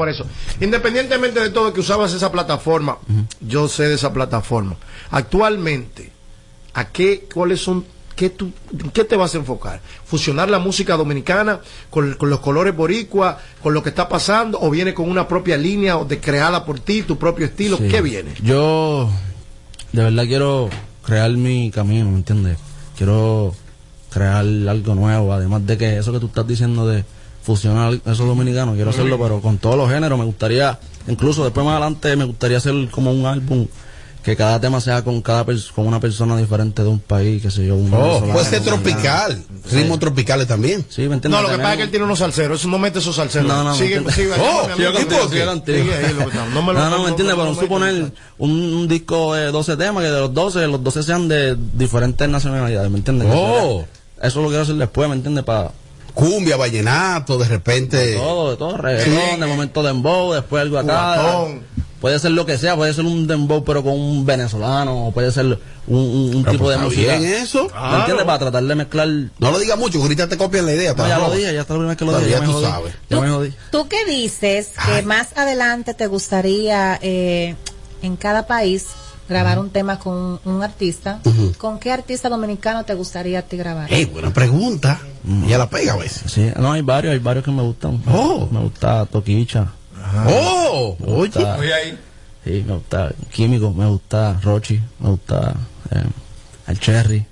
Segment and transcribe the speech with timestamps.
[0.00, 0.24] por eso.
[0.62, 2.96] Independientemente de todo que usabas esa plataforma,
[3.42, 4.76] yo sé de esa plataforma.
[5.10, 6.10] Actualmente,
[6.72, 7.84] ¿a qué, cuáles son,
[8.16, 8.50] qué tú,
[8.94, 9.82] qué te vas a enfocar?
[10.06, 11.60] ¿Fusionar la música dominicana
[11.90, 15.58] con, con los colores boricua, con lo que está pasando, o viene con una propia
[15.58, 17.76] línea o de creada por ti, tu propio estilo?
[17.76, 17.88] Sí.
[17.88, 18.32] ¿Qué viene?
[18.42, 19.10] Yo,
[19.92, 20.70] de verdad, quiero
[21.04, 22.56] crear mi camino, ¿me entiendes?
[22.96, 23.54] Quiero
[24.08, 27.04] crear algo nuevo, además de que eso que tú estás diciendo de
[27.42, 30.18] fusionar esos dominicanos, quiero hacerlo, pero con todos los géneros.
[30.18, 30.78] Me gustaría,
[31.08, 33.66] incluso después más adelante, me gustaría hacer como un álbum
[34.22, 37.66] que cada tema sea con cada con una persona diferente de un país, qué sé
[37.66, 37.74] yo.
[37.76, 39.42] Un Oh, puede ser tropical.
[39.72, 40.84] Ritmos tropicales también.
[40.90, 41.30] Sí, ¿me entiendes?
[41.30, 43.48] No, lo que pasa es que él tiene unos salseros, eso no mete esos salseros.
[43.48, 45.84] No, no, sigue, me sigue, Oh, sigue que.
[46.52, 49.78] No me lo- No, no, no, me entiendes, pero suponer un, un disco de 12
[49.78, 53.26] temas, que de los 12, los 12 sean de diferentes nacionalidades, ¿me entiendes?
[53.30, 53.86] Oh.
[54.22, 55.44] Eso lo quiero hacer después, ¿me entiendes?
[55.44, 55.70] Para
[56.14, 58.14] Cumbia, vallenato, de repente.
[58.16, 61.46] todo, de todo, reggaetón, de momento dembow, después algo acá.
[62.00, 65.30] Puede ser lo que sea, puede ser un dembow pero con un venezolano, o puede
[65.32, 67.18] ser un, un- un Pero tipo pues de está música.
[67.18, 67.68] bien eso.
[67.90, 68.24] ¿Me entiendes?
[68.24, 69.06] Para tratar de mezclar...
[69.06, 70.94] No, No lo digas mucho, que ahorita te copian la idea.
[70.96, 72.46] la ya lo dije, ya está la primera vez que lo dije, ya ya me
[72.46, 72.64] tú jodí.
[72.64, 72.94] sabes.
[73.10, 73.54] Ya me jodí.
[73.70, 77.54] ¿Tú qué dices que más adelante te gustaría eh,
[78.00, 78.86] en cada país
[79.30, 81.20] grabar un tema con un, un artista?
[81.56, 83.90] ¿Con qué artista dominicano te gustaría a ti grabar?
[83.92, 85.00] Ey, buena pregunta.
[85.46, 86.30] Ya la pega a veces.
[86.30, 88.02] Sí, no, hay varios, hay varios que me gustan.
[88.12, 88.48] Oh.
[88.50, 89.68] Me gusta Toquicha.
[90.26, 91.30] Oh, Me oye.
[91.32, 91.98] gusta- Oye ahí.
[92.44, 95.54] Sí, me gusta Químico, me gusta Rochi, me gusta
[95.90, 96.02] eh,
[96.68, 97.24] el Cherry,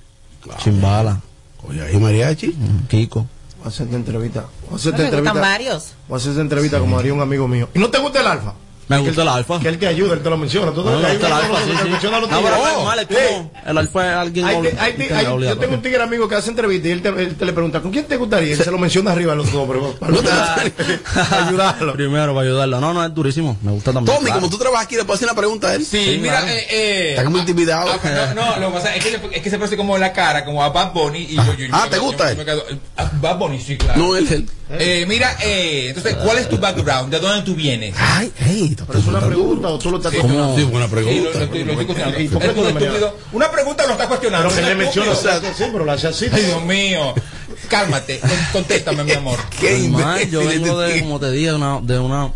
[0.58, 1.20] Chimbala,
[1.66, 2.54] Oye, ahí mariachi.
[2.88, 3.26] Kiko.
[3.58, 4.40] Voy a hacerte entrevista.
[4.42, 5.40] Voy a Me hacerte gustan entrevista.
[5.40, 5.92] varios.
[6.08, 7.68] Voy a hacerte entrevista como haría un amigo mío.
[7.74, 8.52] ¿Y no te gusta el alfa?
[8.88, 9.60] Me gusta el alfa.
[9.60, 10.72] Que él te ayuda, él te lo menciona.
[10.72, 12.06] Tú No, me gusta el alfa, sí, sí.
[12.06, 12.10] a
[12.74, 12.92] como
[13.66, 14.46] el alfa es alguien
[15.48, 17.80] yo tengo un tigre amigo que hace entrevista y él te, él te le pregunta,
[17.80, 18.48] ¿con quién te gustaría?
[18.48, 19.82] Y él se lo menciona arriba de los nombres.
[20.00, 20.12] Para
[21.48, 21.92] ayudarlo.
[21.92, 22.80] Primero, para ayudarlo.
[22.80, 23.56] No, no, es durísimo.
[23.62, 24.14] Me gusta también.
[24.16, 24.40] Tommy, claro.
[24.40, 25.84] como tú trabajas aquí, le puedo hacer una pregunta a él.
[25.84, 26.48] Sí, Sí, mira, claro.
[26.48, 27.90] eh, eh, Está como intimidado.
[28.02, 30.12] ah, no, no, lo que pasa es que, se- es que se parece como la
[30.12, 31.18] cara, como a Bad Bunny.
[31.30, 32.46] Y yo, yo- Ah, ¿te gusta él?
[32.96, 33.98] ah, Bad Bunny, sí, claro.
[34.00, 34.48] No, él, él.
[34.70, 37.10] Eh, mira, eh, entonces, ¿cuál es tu background?
[37.10, 37.94] ¿De dónde tú vienes?
[37.98, 40.56] Ay, ey, te Pero es una pregunta o tú lo estás cuestionando.
[40.56, 41.38] Sí, lo- pregunta.
[41.38, 42.20] lo estoy- lo estoy cuestionando.
[42.20, 43.16] ¿Y por qué Es tú no me estúpido.
[43.32, 44.48] Una pregunta lo estás cuestionando.
[44.50, 46.26] Pero que le menciona, o sea, sí, pero lo hace así.
[46.30, 47.14] Ay, Dios mío.
[47.68, 49.38] Cálmate, con- contéstame, mi amor.
[49.58, 49.90] Qué
[50.30, 52.30] yo vengo de, como te dije, de una, de una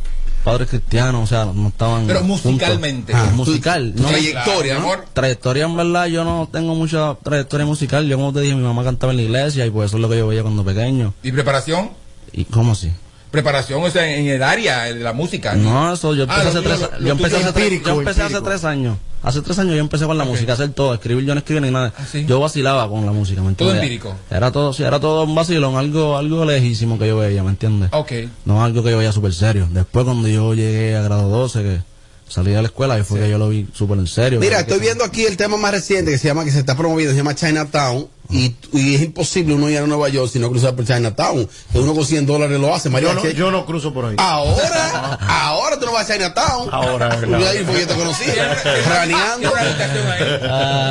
[0.44, 2.06] padres cristianos, o sea, no estaban.
[2.06, 3.12] Pero musicalmente.
[3.14, 4.08] Ah, tu- musical, tu no.
[4.08, 5.04] trayectoria, amor.
[5.12, 8.06] Trayectoria, en verdad, yo no tengo mucha trayectoria musical.
[8.06, 10.08] Yo, como te dije, mi mamá cantaba en la iglesia y pues eso es lo
[10.08, 11.14] que yo veía cuando pequeño.
[11.22, 11.90] ¿Y preparación?
[12.32, 12.90] ¿Y cómo así?
[13.30, 15.54] Preparación, o sea, en el área de la música.
[15.54, 18.40] No, eso yo empecé Ah, hace tres yo empecé hace tres, empírico, yo empecé hace
[18.42, 18.98] tres años.
[19.22, 21.70] Hace tres años yo empecé con la música, hacer todo, escribir yo no escribí ni
[21.70, 21.94] nada.
[21.96, 22.26] Ah, sí.
[22.26, 23.82] Yo vacilaba con la música, ¿me Todo entiendes?
[24.00, 24.14] empírico.
[24.30, 27.88] Era todo, sí, era todo un vacilón, algo, algo lejísimo que yo veía, ¿me entiendes?
[27.92, 28.12] Ok.
[28.44, 29.66] No algo que yo veía súper serio.
[29.70, 31.80] Después cuando yo llegué a grado 12, que
[32.28, 34.40] salí de la escuela, ahí fue que yo lo vi súper en serio.
[34.40, 36.76] Mira, Que- estoy viendo aquí el tema más reciente que se llama, que se está
[36.76, 38.08] promoviendo, se llama Chinatown.
[38.32, 41.46] Y, y es imposible uno ir a Nueva York si no cruzar por Chinatown.
[41.70, 43.10] Que uno con 100 dólares lo hace, María.
[43.10, 44.14] Yo no, yo no cruzo por ahí.
[44.18, 46.68] Ahora, ahora tú no vas a Chinatown.
[46.72, 47.48] Ahora, Porque verdad.
[47.50, 48.24] ahí fue que yo te conocí.
[48.32, 49.52] Tiene Raneando.
[49.52, 50.18] una habitación ahí.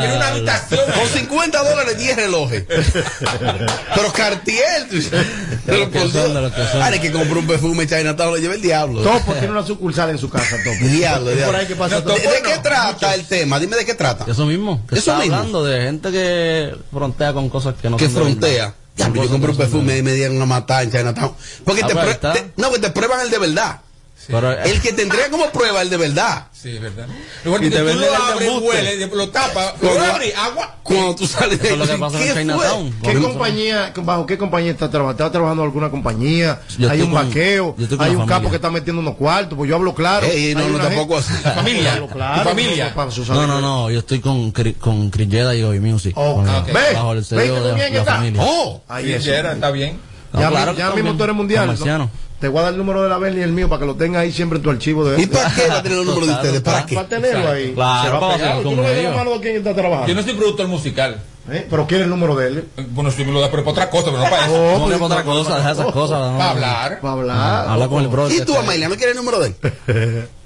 [0.01, 0.79] Tiene una habitación.
[0.95, 2.63] Con 50 dólares, 10 relojes.
[2.69, 4.87] Pero Cartier.
[4.89, 6.81] De los que son, de los que son.
[6.81, 9.01] Ahora que compró un perfume Chinatown, lo lleva el diablo.
[9.01, 10.85] Topo tiene una sucursal en su casa, Topo.
[10.85, 11.45] Diablo, diablo.
[11.47, 12.19] Por ahí que pasa No, Topo.
[12.19, 13.59] ¿De, de qué trata el tema?
[13.59, 14.25] Dime de qué trata.
[14.29, 14.81] Eso mismo.
[14.91, 15.35] Eso está mismo.
[15.35, 18.75] hablando de gente que frontea con cosas que no que son de frontea.
[18.95, 21.35] Diablo, yo compré un perfume de y me dieron a matar en.
[21.63, 22.33] Porque Ah, te, pues, prue- está.
[22.33, 23.79] te- no, que te prueban el de verdad.
[24.27, 26.47] Pero, eh, El que te entrega como prueba el de verdad.
[26.53, 27.07] Sí, es verdad.
[27.43, 30.75] Lo bueno Y que te tú lo abres, huele, lo tapas, Cuando- lo abres, agua.
[30.83, 32.41] Cuando tú sales de lo que pasa en ¿qué fue?
[32.41, 32.93] Chinatown.
[33.01, 35.23] ¿Qué compañía, bajo qué compañía está trabajando?
[35.23, 36.61] ¿Está trabajando en alguna compañía?
[36.77, 38.49] Yo hay un con- vaqueo, hay un capo familia.
[38.49, 40.27] que está metiendo unos cuartos, pues yo hablo claro.
[40.27, 41.33] Ey, no, no, tampoco así.
[41.33, 41.93] Familia.
[41.93, 42.93] Hablo claro, familia.
[43.29, 46.13] no, No, no, yo estoy con, con Chris Jeda y Goy Music.
[46.15, 46.67] Oh, Con- ok.
[46.67, 48.15] Ve, Bajo el ve sello que de bien la está.
[48.15, 48.41] familia.
[48.45, 50.10] Oh, Ahí Sí, está bien.
[50.33, 51.77] No, ya claro ya mismo tú eres mundial.
[51.97, 52.09] ¿no?
[52.39, 53.95] Te voy a dar el número de la Bernie y el mío para que lo
[53.95, 56.27] tengas ahí siempre en tu archivo de ¿y para qué va a tener los números
[56.27, 56.61] de ustedes?
[56.61, 56.95] ¿Para qué?
[56.95, 57.73] Para tenerlo ahí.
[57.73, 59.15] Claro, Se va para hacer Tú no la ellos.
[59.15, 60.07] mano de quién está trabajando.
[60.07, 61.21] Yo no soy productor musical.
[61.49, 61.67] ¿Eh?
[61.69, 62.67] Pero quiere el número de él.
[62.91, 64.53] Bueno, si me lo da, pero para otra cosa, pero no para eso.
[64.55, 65.57] Oh, ¿Cómo que pues, para otra cosa?
[65.57, 66.31] Deja esas cosas.
[66.31, 66.37] no.
[66.37, 66.99] Para hablar.
[67.01, 67.67] Para hablar.
[67.69, 68.33] Habla con el brother.
[68.37, 69.53] ¿Y tú, está- Amelia, no quieres el número de
[69.87, 70.27] él?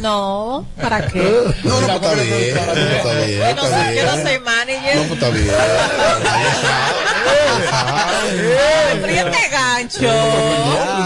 [0.00, 1.20] No, ¿para qué?
[1.64, 2.56] No, no, pues está bien.
[2.56, 4.96] Está bien, Yo no, soy, yo no soy manager.
[4.96, 5.48] No, pues está bien.
[7.72, 10.00] Ay, pero yo te gancho.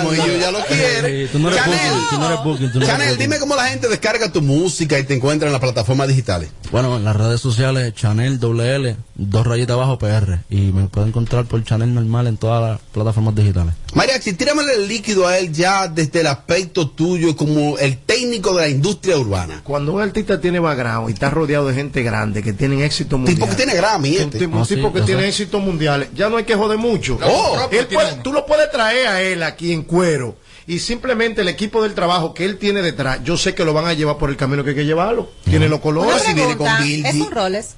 [0.02, 1.26] Como yo ya lo quiere.
[1.26, 3.38] Sí, tú no eres Chanel, booking, tú no eres booking, tú no eres Chanel, dime
[3.38, 6.50] cómo la gente descarga tu música y te encuentra en las plataformas digitales.
[6.70, 10.38] Bueno, en las redes sociales, Chanel, doble L, dos rayitas abajo PR.
[10.50, 13.74] Y me pueden encontrar por Chanel normal en todas las plataformas digitales.
[13.94, 18.62] Mariachi, tíramele el líquido a él ya desde el aspecto tuyo como el técnico de
[18.62, 19.60] la industria urbana.
[19.64, 23.36] Cuando un artista tiene background y está rodeado de gente grande que tienen éxito mundial.
[23.36, 24.38] Tipo que tiene Grammy, Un este.
[24.38, 25.28] tipo, un Ah, sí, tipo que tiene sé.
[25.28, 26.08] éxito mundial.
[26.14, 27.18] Ya no hay que joder mucho.
[27.24, 30.36] Oh, Él puede- tú lo puedes traer a él aquí en cuero.
[30.66, 33.86] Y simplemente el equipo del trabajo que él tiene detrás, yo sé que lo van
[33.86, 35.28] a llevar por el camino que hay que llevarlo.
[35.44, 36.22] Tiene los colores.
[36.22, 37.08] si viene con pregunta, Bildy.
[37.08, 37.68] ¿es un Rolex?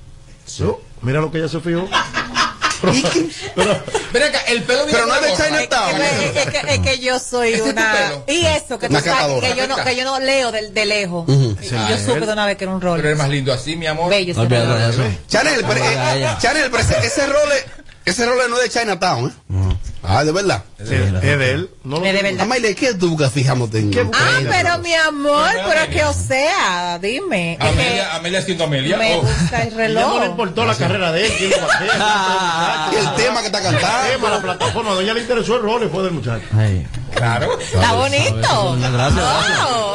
[0.62, 1.88] Oh, mira lo que ella se fijó.
[2.92, 3.26] ¿Y qué?
[4.12, 5.44] Ven acá, el pelo Pero no es de.
[5.44, 6.00] Chinatown.
[6.02, 8.12] Es, que- es que, es que yo soy es tu una...
[8.26, 11.24] Y eso, que tú sabes que yo, no, que yo no leo de, de lejos.
[11.28, 13.18] Y yo Ah, supe él- de una vez que era un Pero eres Rolex.
[13.18, 14.10] más lindo así, mi amor.
[14.10, 14.48] Bello No.
[15.28, 16.28] Chanel, pero, eh.
[16.40, 17.54] Chanel, pero ese, ese role,
[18.04, 19.76] ese role no es de Chinatown, ¿eh?
[20.06, 20.64] Ah, de verdad.
[20.78, 21.70] Es es de él.
[21.82, 22.42] No lo Es de verdad.
[22.42, 23.32] Amaile, ¿qué tú buscas?
[23.32, 27.56] Fijándote en ¿Qué en- Ah, pero mi amor, Pero que o sea, dime.
[27.60, 28.96] Amelia, Amelia siendo Amelia.
[28.98, 29.22] me oh.
[29.22, 30.24] gusta el Ya no le reloj.
[30.26, 31.32] importó la carrera de él.
[31.38, 34.28] quién lo va a hacer, el tema que está El tema, cantando.
[34.30, 34.92] la plataforma.
[34.92, 36.44] A ella le interesó el rol y fue del muchacho.
[37.14, 37.58] Claro.
[37.58, 38.76] Está bonito.
[38.76, 39.24] Gracias, gracias.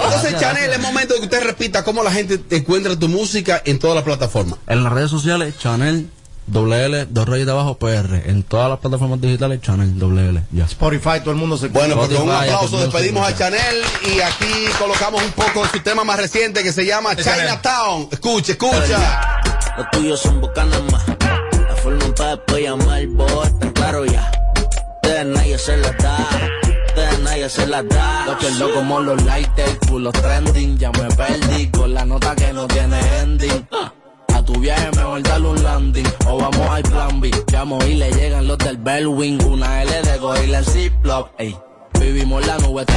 [0.06, 3.61] Entonces, Chanel, es momento de que usted repita cómo la gente te encuentra tu música
[3.65, 4.57] en todas las plataformas.
[4.67, 6.09] En las redes sociales, Chanel,
[6.51, 8.29] doble L, dos rayitas abajo, PR.
[8.29, 10.43] En todas las plataformas digitales, Chanel, doble L.
[10.51, 10.65] Ya.
[10.65, 14.65] Spotify, todo el mundo se Bueno, pues con un aplauso despedimos a Chanel y aquí
[14.77, 17.23] colocamos un poco de su tema más reciente que se llama De.
[17.23, 18.09] Chinatown.
[18.11, 19.41] Escucha, escucha.
[19.77, 21.07] Los tuyos son bocanas más.
[21.07, 24.31] La forma para después llamar, boy, tan claro ya.
[25.03, 26.27] De nadie se la da.
[26.95, 28.25] De nadie se la da.
[28.25, 32.67] Lo pierdo como los lighters, los trending, ya me perdí con la nota que no
[32.67, 33.67] tiene ending.
[34.51, 37.29] Tu viaje mejor darle un landing, o vamos al plan B.
[37.51, 41.55] Llamo y le llegan los del Bellwing, una L de gorila en Ziploc, ey.
[41.99, 42.95] Vivimos la nube, está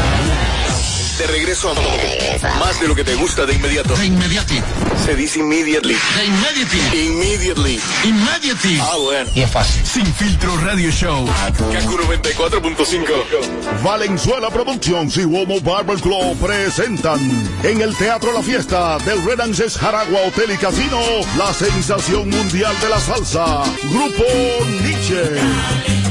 [1.22, 3.94] De regreso a más de lo que te gusta de inmediato.
[3.94, 4.60] De inmediati.
[5.04, 5.94] Se dice immediately.
[6.16, 6.78] De inmediati.
[7.06, 7.80] Immediately.
[8.02, 8.80] Immediati.
[8.82, 9.30] Ah, bueno.
[9.32, 9.86] Y es fácil.
[9.86, 11.24] Sin filtro radio show.
[11.72, 13.84] Kaku 94.5.
[13.84, 17.20] Valenzuela Productions y Womo Barber Club presentan
[17.62, 20.98] en el Teatro La Fiesta del Renances Jaragua Hotel y Casino
[21.38, 24.24] la sensación mundial de la salsa, Grupo
[24.82, 26.01] Nietzsche.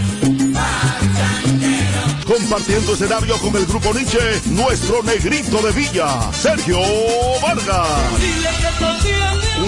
[2.31, 6.79] Compartiendo escenario con el Grupo Nietzsche, nuestro negrito de Villa, Sergio
[7.41, 7.89] Vargas.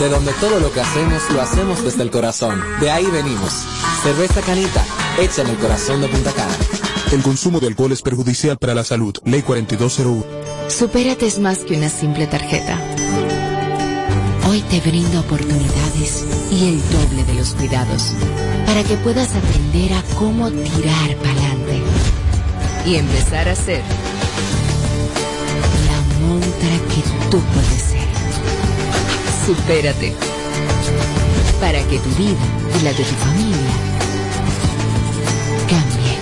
[0.00, 2.62] De donde todo lo que hacemos lo hacemos desde el corazón.
[2.80, 3.52] De ahí venimos.
[4.02, 4.84] Cerveza Canita,
[5.18, 6.54] hecha en el corazón de Punta Cana.
[7.10, 9.16] El consumo de alcohol es perjudicial para la salud.
[9.24, 10.24] Ley 4201.
[10.68, 12.78] Supérate es más que una simple tarjeta.
[14.48, 18.12] Hoy te brindo oportunidades y el doble de los cuidados
[18.66, 21.82] para que puedas aprender a cómo tirar para adelante
[22.86, 23.82] y empezar a ser
[25.86, 27.97] la montra que tú puedes ser.
[29.48, 30.14] Supérate
[31.58, 32.36] para que tu vida
[32.78, 33.56] y la de tu familia
[35.66, 36.18] cambie.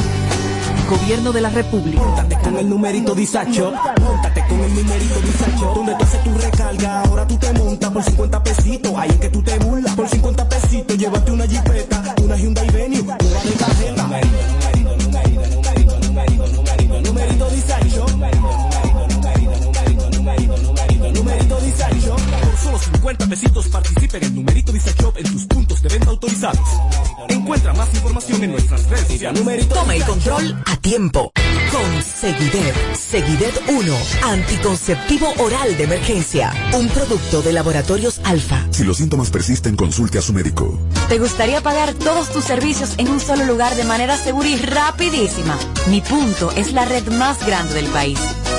[0.88, 2.04] Gobierno de la República.
[2.04, 3.72] Móntate con el numerito disacho.
[4.00, 5.72] Móntate con el numerito disacho.
[5.74, 8.92] Donde tú haces tu recarga, ahora tú te montas por 50 pesitos.
[8.96, 9.96] Ahí es que tú te burlas.
[9.96, 14.65] Por 50 pesitos, llévate una jipeta, una Hyundai Venue, nueva de tarjeta.
[23.06, 26.68] 50 pesitos participa en el numerito disacho en tus puntos de venta autorizados.
[27.28, 29.68] Encuentra más información en nuestras redes sociales.
[29.68, 31.30] Toma el control a tiempo.
[31.70, 38.66] Con Seguidet, Seguidet 1, anticonceptivo oral de emergencia, un producto de laboratorios alfa.
[38.70, 40.76] Si los síntomas persisten, consulte a su médico.
[41.08, 45.56] ¿Te gustaría pagar todos tus servicios en un solo lugar de manera segura y rapidísima?
[45.86, 48.18] Mi punto es la red más grande del país.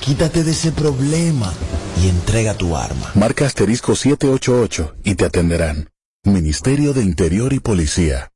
[0.00, 1.52] Quítate de ese problema
[2.02, 3.10] y entrega tu arma.
[3.14, 5.90] Marca asterisco 788 y te atenderán.
[6.24, 8.30] Ministerio de Interior y Policía.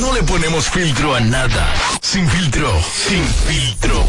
[0.00, 1.74] No le ponemos filtro a nada.
[2.00, 4.04] Sin filtro, sin filtro.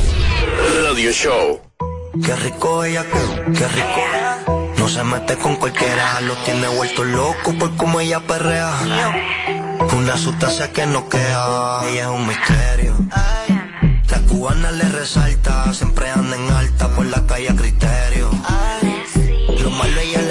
[0.83, 1.61] Radio Show.
[2.25, 4.73] Qué rico ella, qué, qué rico.
[4.77, 9.62] No se mete con cualquiera, lo tiene vuelto loco por cómo ella perrea.
[9.97, 12.95] Una sustancia que no queda, ella es un misterio.
[14.09, 18.29] La cubana le resalta, siempre anda en alta por la calle a criterio.
[19.59, 20.22] Lo malo ella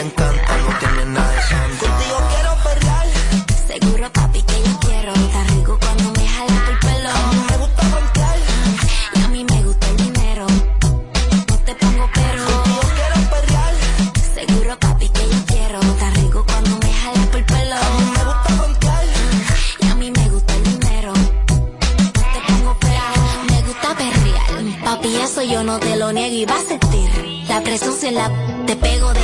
[25.48, 27.10] yo no te lo niego y vas a sentir.
[27.48, 28.30] La presión si la
[28.66, 29.20] te pego de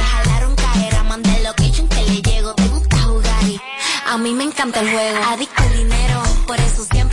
[0.56, 1.04] caer.
[1.04, 2.54] Mandé location que le llego.
[2.54, 3.60] Te gusta jugar y
[4.06, 5.18] a mí me encanta el juego.
[5.28, 6.22] Adicto al dinero.
[6.46, 7.07] Por eso siempre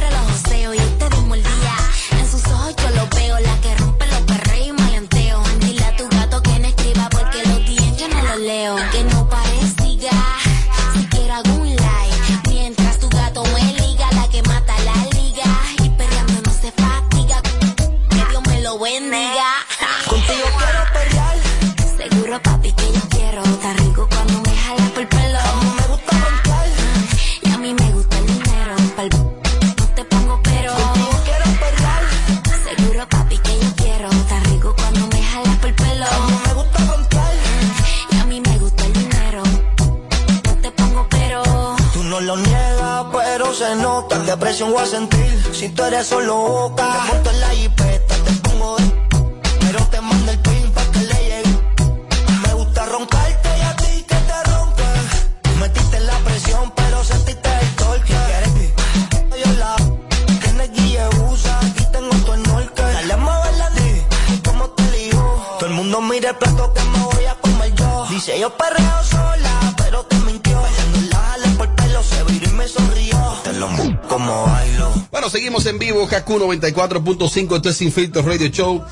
[76.26, 77.94] KQ94.5, esto es Sin
[78.26, 78.84] Radio Show.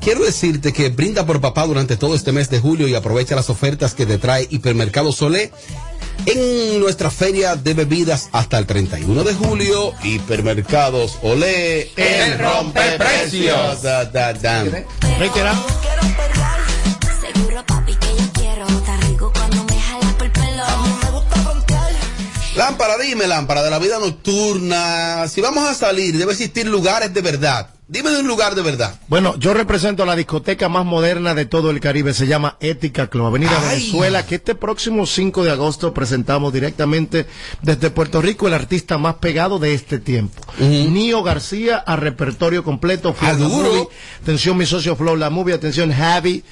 [0.00, 3.50] Quiero decirte que brinda por papá durante todo este mes de julio y aprovecha las
[3.50, 5.52] ofertas que te trae Hipermercado Solé
[6.26, 9.92] en nuestra feria de bebidas hasta el 31 de julio.
[10.02, 13.82] Hipermercados Olé, el rompe precios.
[13.82, 14.32] Da, da.
[22.64, 25.26] Lámpara, dime, lámpara de la vida nocturna.
[25.28, 27.70] Si vamos a salir, debe existir lugares de verdad.
[27.88, 29.00] Dime de un lugar de verdad.
[29.08, 33.08] Bueno, yo represento a la discoteca más moderna de todo el Caribe, se llama Ética
[33.08, 33.80] Club, Avenida Ay.
[33.80, 37.26] Venezuela, que este próximo 5 de agosto presentamos directamente
[37.62, 40.40] desde Puerto Rico el artista más pegado de este tiempo.
[40.60, 43.36] Nio García a repertorio completo, Flow Ah.
[43.38, 43.88] Movie,
[44.22, 46.44] atención mi socio Flow La Movie, atención Javi.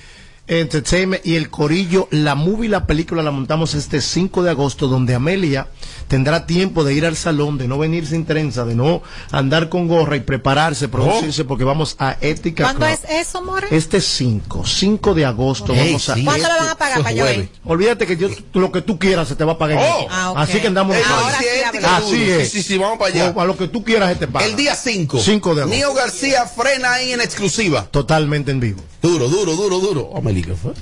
[0.46, 5.14] Entertainment y el Corillo, la movie, la película la montamos este 5 de agosto, donde
[5.14, 5.68] Amelia
[6.10, 9.00] tendrá tiempo de ir al salón, de no venir sin trenza, de no
[9.30, 12.98] andar con gorra y prepararse, producirse, porque vamos a Ética ¿Cuándo Club.
[13.04, 13.68] es eso, More?
[13.70, 16.14] Este 5, 5 de agosto Ey, vamos a...
[16.16, 17.48] sí, ¿Cuánto este- me van a pagar eso para yo ir?
[17.64, 19.78] Olvídate que yo, lo que tú quieras se te va a pagar.
[19.80, 20.08] Oh.
[20.10, 20.38] Ah, ok.
[20.38, 20.96] Así que andamos...
[20.96, 21.78] El Ahora sí.
[21.84, 22.50] Así es.
[22.50, 23.32] Sí, sí, sí, vamos para allá.
[23.34, 24.46] O a lo que tú quieras se te paga.
[24.46, 25.16] El día 5.
[25.16, 25.76] 5 de agosto.
[25.76, 27.86] Nio García frena ahí en exclusiva.
[27.88, 28.82] Totalmente en vivo.
[29.00, 30.10] Duro, duro, duro, duro.
[30.12, 30.72] Oh, ¿qué fue?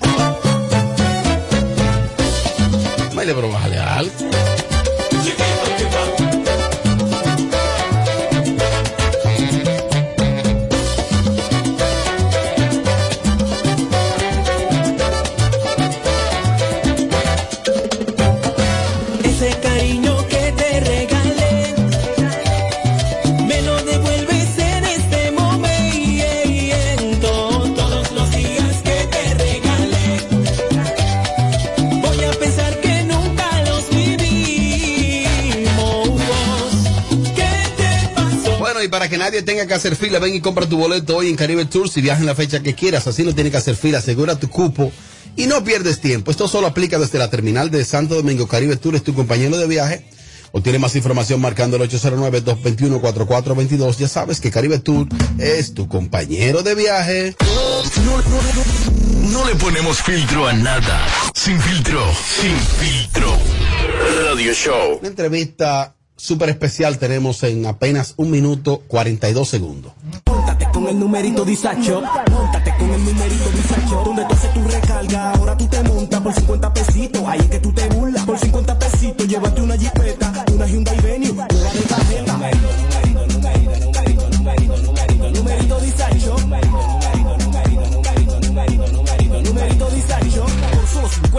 [3.15, 4.38] Meli, pero bájale algo.
[39.19, 41.91] Que nadie tenga que hacer fila, ven y compra tu boleto hoy en Caribe Tour
[41.91, 43.09] si viajas en la fecha que quieras.
[43.09, 44.93] Así no tienes que hacer fila, asegura tu cupo
[45.35, 46.31] y no pierdes tiempo.
[46.31, 48.47] Esto solo aplica desde la terminal de Santo Domingo.
[48.47, 50.09] Caribe Tour es tu compañero de viaje.
[50.53, 53.97] O tiene más información marcando el 809-221-4422.
[53.97, 55.09] Ya sabes que Caribe Tour
[55.39, 57.35] es tu compañero de viaje.
[59.33, 61.09] No le ponemos filtro a nada.
[61.35, 62.05] Sin filtro,
[62.41, 63.37] sin filtro.
[64.25, 64.99] Radio Show.
[65.01, 69.93] Una entrevista súper especial tenemos en apenas un minuto 42 segundos.
[70.27, 71.45] Móntate con el numerito.
[71.45, 74.03] Móntate con el numerito Disacho.
[74.05, 77.23] Donde tú haces tu recarga, ahora tú te montas por 50 pesitos.
[77.27, 78.27] Ahí es que tú te burlas.
[78.27, 82.98] Por 50 pesitos, llévate una jipeta, una Hyundai Venue, una de tarjeta.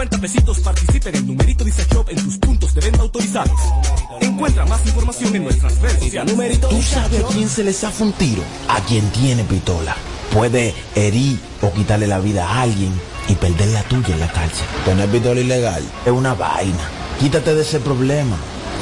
[0.00, 3.60] 50 pesitos participa en el numerito Disacho en tus puntos de venta autorizados.
[4.22, 6.32] Encuentra más información en nuestras redes sociales.
[6.32, 8.42] Numerito ¿Tú sabes a quién se le zafa un tiro?
[8.68, 9.94] A quien tiene pistola.
[10.32, 14.66] Puede herir o quitarle la vida a alguien y perder la tuya en la cárcel.
[14.86, 16.88] Tener pistola ilegal es una vaina.
[17.18, 18.38] Quítate de ese problema.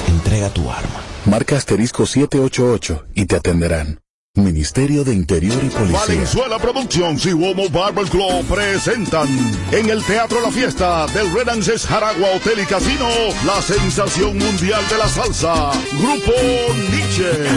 [0.07, 1.03] Entrega tu arma.
[1.25, 3.99] Marca asterisco 788 y te atenderán.
[4.38, 5.99] Ministerio de Interior y Policía.
[5.99, 9.28] Valenzuela Productions y Womo Barber Club presentan
[9.73, 13.09] en el Teatro La Fiesta del Renances Jaragua Hotel y Casino
[13.47, 16.33] la sensación mundial de la salsa, Grupo
[16.90, 17.49] Nietzsche.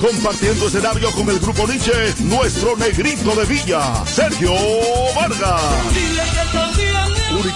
[0.00, 4.52] Compartiendo escenario con el Grupo Nietzsche, nuestro negrito de Villa, Sergio
[5.14, 6.61] Vargas.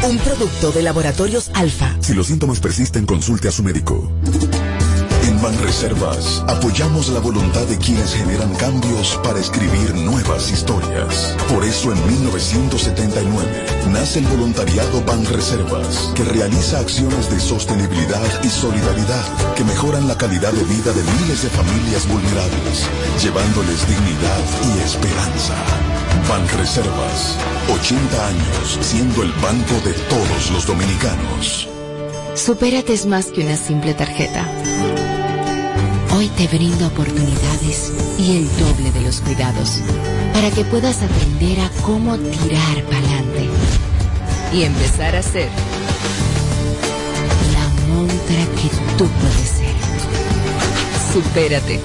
[0.08, 1.96] Un producto de laboratorios alfa.
[2.00, 4.12] Si los síntomas persisten, consulte a su médico.
[5.42, 11.36] Banreservas apoyamos la voluntad de quienes generan cambios para escribir nuevas historias.
[11.52, 19.54] Por eso en 1979 nace el voluntariado Banreservas, que realiza acciones de sostenibilidad y solidaridad
[19.56, 22.86] que mejoran la calidad de vida de miles de familias vulnerables,
[23.20, 25.56] llevándoles dignidad y esperanza.
[26.28, 27.36] Banreservas,
[27.68, 31.68] 80 años siendo el banco de todos los dominicanos.
[32.36, 34.46] Supérate es más que una simple tarjeta.
[36.14, 39.80] Hoy te brindo oportunidades y el doble de los cuidados
[40.34, 43.48] para que puedas aprender a cómo tirar para adelante
[44.52, 45.48] y empezar a ser
[47.54, 49.74] la montra que tú puedes ser.
[51.14, 51.80] Supérate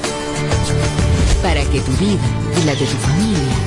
[1.42, 2.20] para que tu vida
[2.62, 3.67] y la de tu familia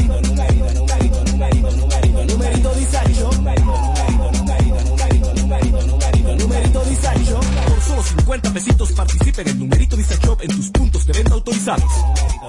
[8.31, 11.91] 50 pesitos participa en el numerito Disacho en tus puntos de venta autorizados.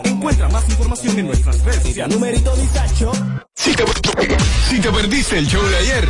[0.04, 2.14] Encuentra Más información en nuestras redes sociales.
[2.14, 3.10] Numerito disacho.
[3.52, 3.84] Si te,
[4.70, 6.08] si te perdiste el show de ayer.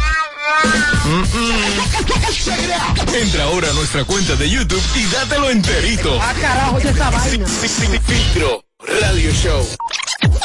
[3.14, 6.18] Entra ahora a nuestra cuenta de YouTube y dátelo enterito.
[6.20, 7.46] Ah, carajo, ¿y esa vaina?
[7.46, 9.66] Filtro Radio Show.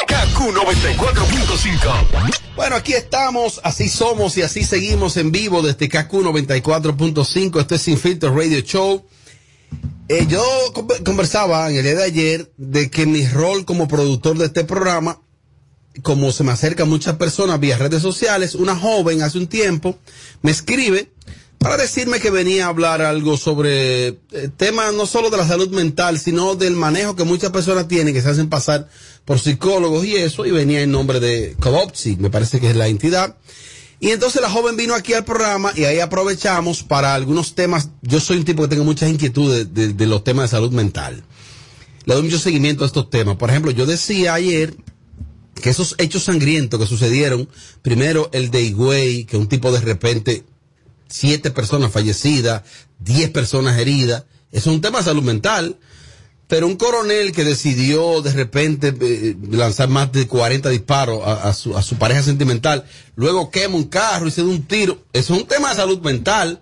[0.06, 2.32] KQ 94.5.
[2.56, 7.60] Bueno, aquí estamos, así somos y así seguimos en vivo desde KQ 94.5.
[7.60, 9.04] Esto es Sin Filtro Radio Show.
[10.08, 14.38] Eh, yo con- conversaba en el día de ayer de que mi rol como productor
[14.38, 15.20] de este programa,
[16.02, 19.98] como se me acercan muchas personas vía redes sociales, una joven hace un tiempo
[20.42, 21.10] me escribe
[21.58, 24.16] para decirme que venía a hablar algo sobre eh,
[24.56, 28.22] temas no solo de la salud mental, sino del manejo que muchas personas tienen, que
[28.22, 28.88] se hacen pasar
[29.24, 32.86] por psicólogos y eso, y venía en nombre de Codopsi, me parece que es la
[32.86, 33.36] entidad.
[34.00, 37.90] Y entonces la joven vino aquí al programa y ahí aprovechamos para algunos temas.
[38.02, 41.24] Yo soy un tipo que tengo muchas inquietudes de, los temas de salud mental.
[42.04, 43.36] Le doy mucho seguimiento a estos temas.
[43.36, 44.76] Por ejemplo, yo decía ayer
[45.60, 47.48] que esos hechos sangrientos que sucedieron,
[47.82, 50.44] primero el de Higüey, que un tipo de repente,
[51.08, 52.62] siete personas fallecidas,
[53.00, 55.76] diez personas heridas, eso es un tema de salud mental.
[56.48, 61.52] Pero un coronel que decidió de repente eh, lanzar más de 40 disparos a, a
[61.54, 62.84] su, a su pareja sentimental,
[63.16, 66.00] luego quema un carro y se da un tiro, eso es un tema de salud
[66.00, 66.60] mental.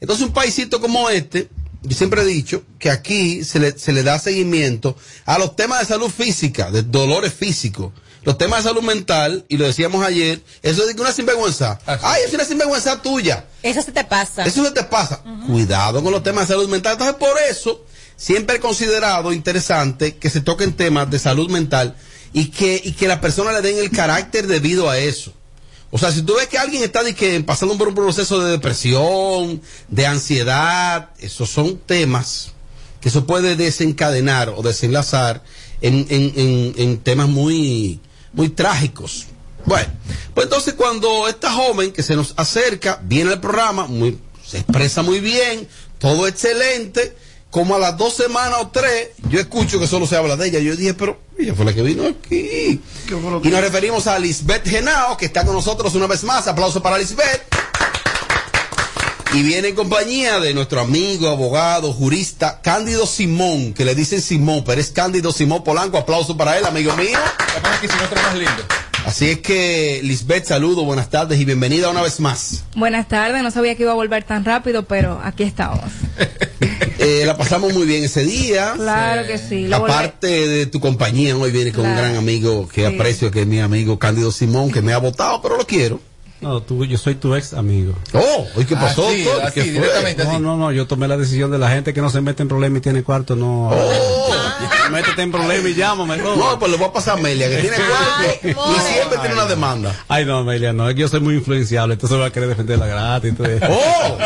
[0.00, 1.48] Entonces un paisito como este,
[1.82, 5.80] yo siempre he dicho que aquí se le, se le da seguimiento a los temas
[5.80, 7.92] de salud física, de dolores físicos,
[8.24, 11.78] los temas de salud mental, y lo decíamos ayer, eso es una sinvergüenza.
[11.86, 13.46] Ay, es una sinvergüenza tuya.
[13.62, 14.44] Eso se te pasa.
[14.44, 15.22] Eso no te pasa.
[15.46, 16.94] Cuidado con los temas de salud mental.
[16.94, 17.84] Entonces, por eso,
[18.18, 21.96] siempre he considerado interesante que se toquen temas de salud mental
[22.34, 25.32] y que, y que la persona le den el carácter debido a eso.
[25.90, 28.50] O sea, si tú ves que alguien está de que, pasando por un proceso de
[28.50, 32.52] depresión, de ansiedad, esos son temas
[33.00, 35.42] que eso puede desencadenar o desenlazar
[35.80, 38.00] en, en- en- en temas muy,
[38.34, 39.26] muy trágicos.
[39.64, 39.88] Bueno,
[40.34, 45.02] pues entonces cuando esta joven que se nos acerca, viene al programa, muy, se expresa
[45.02, 47.16] muy bien, todo excelente,
[47.50, 50.58] como a las dos semanas o tres, yo escucho que solo se habla de ella.
[50.58, 52.80] Yo dije, pero ella fue la que vino aquí.
[53.42, 56.46] Y nos referimos a Lisbeth Genao, que está con nosotros una vez más.
[56.46, 57.42] Aplauso para Lisbeth.
[59.34, 64.64] Y viene en compañía de nuestro amigo, abogado, jurista, Cándido Simón, que le dicen Simón,
[64.64, 65.98] pero es Cándido Simón Polanco.
[65.98, 67.18] Aplauso para él, amigo mío.
[69.08, 72.64] Así es que, Lisbeth, saludo, buenas tardes y bienvenida una vez más.
[72.76, 75.80] Buenas tardes, no sabía que iba a volver tan rápido, pero aquí estamos.
[77.00, 78.72] Eh, la pasamos muy bien ese día.
[78.74, 79.66] Claro que sí.
[79.68, 82.94] volver- Aparte de tu compañía, hoy viene con un gran amigo que Sí.
[82.94, 86.00] aprecio, que es mi amigo Cándido Simón, que me ha votado, pero lo quiero.
[86.40, 87.94] No, tú, yo soy tu ex amigo.
[88.12, 89.08] Oh, ¿y qué pasó,
[89.42, 92.20] Así, directamente No, no, no, yo tomé la decisión de la gente que no se
[92.20, 93.70] mete en problemas y tiene cuarto, no.
[94.90, 96.16] Métete en problemas y llámame.
[96.18, 99.34] No, No, pues le voy a pasar a Amelia, que tiene cuarto y siempre tiene
[99.34, 99.94] una demanda.
[100.08, 102.78] Ay, no, Amelia, no, es que yo soy muy influenciable, entonces voy a querer defender
[102.78, 103.30] la gratis.
[103.30, 103.60] Entonces...
[103.68, 104.18] ¡Oh!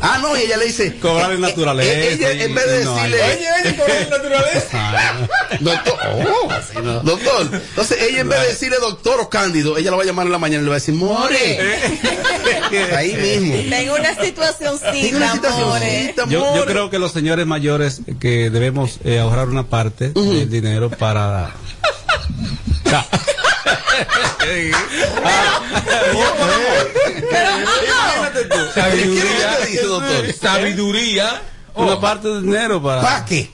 [0.00, 0.98] Ah, no, y ella le dice.
[0.98, 1.92] Cobrar en naturaleza.
[1.92, 3.22] Eh, ella, en vez de decirle.
[3.22, 5.28] Oye, cobrar en naturaleza.
[5.60, 7.48] Doctor, oh, doctor.
[7.52, 10.32] Entonces, ella en vez de decirle doctor o cándido, ella lo va a llamar en
[10.32, 11.31] la mañana y le va a decir, more.
[12.96, 13.70] Ahí mismo.
[13.70, 16.14] Tengo una situacióncita, amores.
[16.28, 20.90] Yo, yo creo que los señores mayores que debemos eh, ahorrar una parte del dinero
[20.90, 21.50] para.
[22.94, 23.06] Ah.
[30.40, 31.42] Sabiduría.
[31.74, 33.00] Una parte del dinero para.
[33.00, 33.50] ¿Para qué?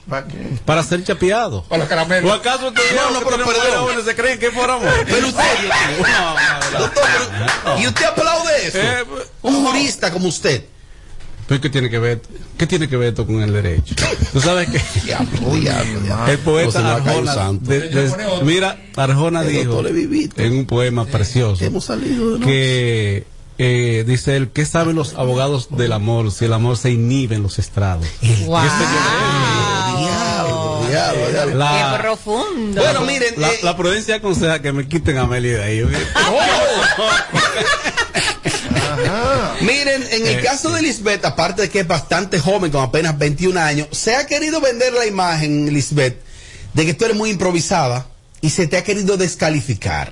[0.65, 1.63] Para ser chapeado.
[1.65, 2.31] Para los caramelos.
[2.31, 4.05] ¿O acaso ustedes No, no, pero perdón.
[4.05, 4.85] se creen que fuéramos?
[5.07, 5.43] Pero usted,
[6.79, 7.05] doctor,
[7.65, 8.79] pero- ¿y usted aplaude eso?
[8.79, 9.05] Eh,
[9.43, 10.65] Un jurista como usted.
[11.47, 12.21] ¿Pero qué tiene que ver?
[12.59, 13.95] ¿Qué tiene que ver esto con el derecho?
[14.35, 14.77] Tú sabes que
[16.33, 17.71] el poeta Arjona, santo.
[17.71, 23.27] de- de- mira, Arjona dijo en un poema precioso Hemos salido de que
[23.59, 27.43] eh, dice él, ¿qué saben los abogados del amor si el amor se inhibe en
[27.43, 28.07] los estrados?
[28.47, 28.63] Wow.
[29.99, 31.55] Diablo, diablo, diablo.
[31.57, 32.81] La- Qué profundo.
[32.83, 35.83] Bueno, miren, La, eh, la prudencia aconseja que me quiten a Meli de ahí.
[35.83, 35.91] ¿ok?
[39.61, 43.59] Miren, en el caso de Lisbeth, aparte de que es bastante joven, con apenas 21
[43.61, 46.21] años, se ha querido vender la imagen, Lisbeth,
[46.75, 48.07] de que tú eres muy improvisada
[48.41, 50.11] y se te ha querido descalificar.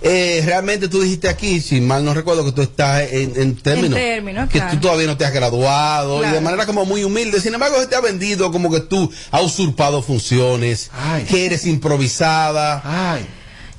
[0.00, 3.98] Eh, realmente tú dijiste aquí, si mal no recuerdo, que tú estás en, en términos.
[3.98, 4.74] términos, que claro.
[4.74, 7.40] tú todavía no te has graduado y de manera como muy humilde.
[7.40, 10.90] Sin embargo, se te ha vendido como que tú has usurpado funciones,
[11.28, 13.18] que eres improvisada.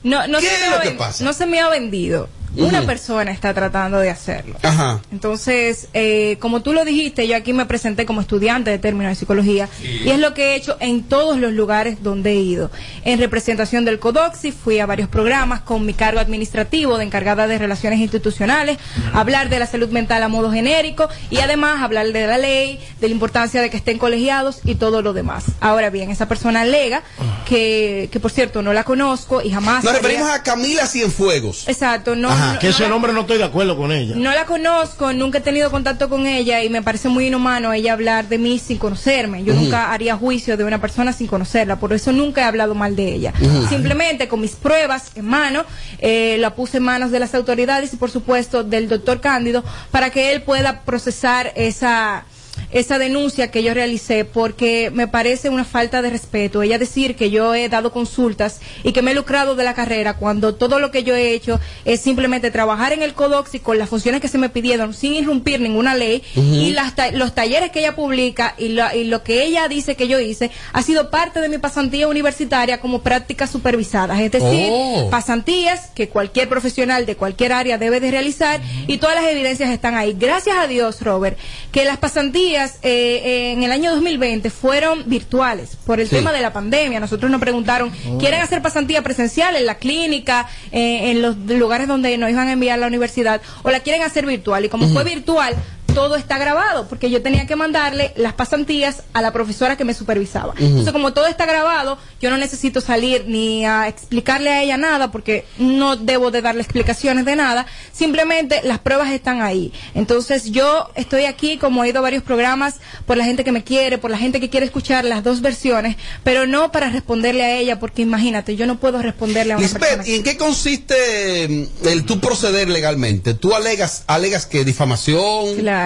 [0.03, 1.23] No, no ¿Qué se es me lo que pasa?
[1.23, 2.29] No se me ha vendido.
[2.55, 4.55] Una persona está tratando de hacerlo.
[4.63, 5.01] Ajá.
[5.12, 9.15] Entonces, eh, como tú lo dijiste, yo aquí me presenté como estudiante de términos de
[9.15, 12.71] psicología y es lo que he hecho en todos los lugares donde he ido.
[13.05, 17.57] En representación del CODOXI fui a varios programas con mi cargo administrativo de encargada de
[17.57, 18.77] relaciones institucionales,
[19.13, 23.07] hablar de la salud mental a modo genérico y además hablar de la ley, de
[23.07, 25.45] la importancia de que estén colegiados y todo lo demás.
[25.59, 27.03] Ahora bien, esa persona alega
[27.47, 29.83] que, que por cierto no la conozco y jamás...
[29.83, 31.67] Nos referimos a Camila Cienfuegos.
[31.67, 34.15] Exacto, no, Ajá, no- que ese no nombre no estoy de acuerdo con ella.
[34.15, 37.93] no la conozco, nunca he tenido contacto con ella y me parece muy inhumano ella
[37.93, 39.43] hablar de mí sin conocerme.
[39.43, 42.95] Yo nunca haría juicio de una persona sin conocerla, por eso nunca he hablado mal
[42.95, 43.34] de ella.
[43.69, 45.63] Simplemente con mis pruebas en mano,
[45.99, 50.10] eh, la puse en manos de las autoridades y por supuesto del doctor Cándido para
[50.10, 52.23] que él pueda procesar esa
[52.71, 56.61] esa denuncia que yo realicé porque me parece una falta de respeto.
[56.61, 60.15] Ella decir que yo he dado consultas y que me he lucrado de la carrera
[60.17, 63.89] cuando todo lo que yo he hecho es simplemente trabajar en el CODOXI con las
[63.89, 67.79] funciones que se me pidieron sin irrumpir ninguna ley y las ta- los talleres que
[67.79, 71.39] ella publica y, la- y lo que ella dice que yo hice ha sido parte
[71.41, 74.19] de mi pasantía universitaria como prácticas supervisadas.
[74.19, 75.09] Es decir, Oh.
[75.09, 79.95] pasantías que cualquier profesional de cualquier área debe de realizar y todas las evidencias están
[79.95, 80.15] ahí.
[80.17, 81.37] Gracias a Dios, Robert,
[81.71, 86.15] que las pasantías eh, eh, en el año 2020 fueron virtuales por el Sí.
[86.15, 86.99] tema de la pandemia.
[86.99, 88.17] Nosotros nos preguntaron, Oh.
[88.17, 92.51] ¿quieren hacer pasantía presencial en la clínica, eh, en los lugares donde nos iban a
[92.53, 94.65] enviar la universidad o la quieren hacer virtual?
[94.65, 95.55] Y como fue virtual,
[95.93, 99.93] todo está grabado, porque yo tenía que mandarle las pasantías a la profesora que me
[99.93, 100.54] supervisaba.
[100.58, 105.12] Entonces, como todo está grabado, yo no necesito salir ni a explicarle a ella nada,
[105.12, 109.73] porque no debo de darle explicaciones de nada, simplemente las pruebas están ahí.
[109.93, 112.75] Entonces, yo estoy aquí, como he ido a varios programas,
[113.06, 115.95] por la gente que me quiere, por la gente que quiere escuchar las dos versiones,
[116.23, 120.08] pero no para responderle a ella, porque imagínate, yo no puedo responderle a una persona.
[120.08, 123.34] ¿y en qué consiste mm, el tu proceder legalmente?
[123.34, 125.56] ¿Tú alegas, alegas que difamación?
[125.58, 125.78] Claro.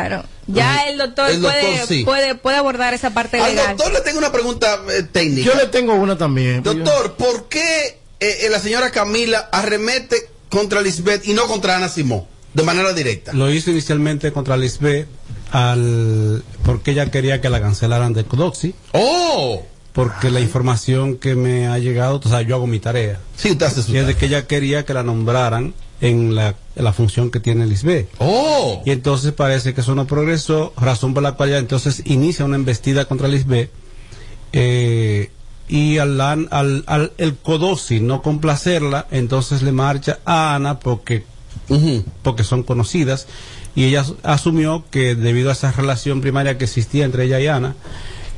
[0.47, 2.03] Ya el doctor, El doctor, puede, sí.
[2.03, 3.77] puede, puede abordar esa parte Al legal.
[3.77, 5.49] doctor le tengo una pregunta eh, técnica.
[5.51, 6.63] Yo le tengo una también.
[6.63, 11.88] Doctor, ¿por qué eh, eh, la señora Camila arremete contra Lisbeth y no contra Ana
[11.89, 12.25] Simón?
[12.53, 13.34] De manera directa.
[13.34, 15.08] Lo hizo inicialmente contra Lisbeth
[15.51, 18.75] al porque ella quería que la cancelaran de Codoxi.
[18.91, 19.63] ¡Oh!
[19.93, 23.19] Porque la información que me ha llegado, o sea, yo hago mi tarea.
[23.38, 25.73] Sí, usted hace su Y es de que ella quería que la nombraran
[26.04, 28.10] en la, en la función que tiene Lisbeth.
[28.20, 28.82] ¡Oh!
[28.86, 32.58] Y entonces parece que eso no progresó, razón por la cual ella entonces inicia una
[32.58, 33.72] embestida contra Lisbeth.
[34.52, 35.32] eh,
[35.70, 36.50] y al, al,
[36.86, 41.24] al, el Codosi no complacerla, entonces le marcha a Ana porque,
[42.22, 43.28] porque son conocidas.
[43.74, 47.48] Y ella as- asumió que debido a esa relación primaria que existía entre ella y
[47.48, 47.76] Ana,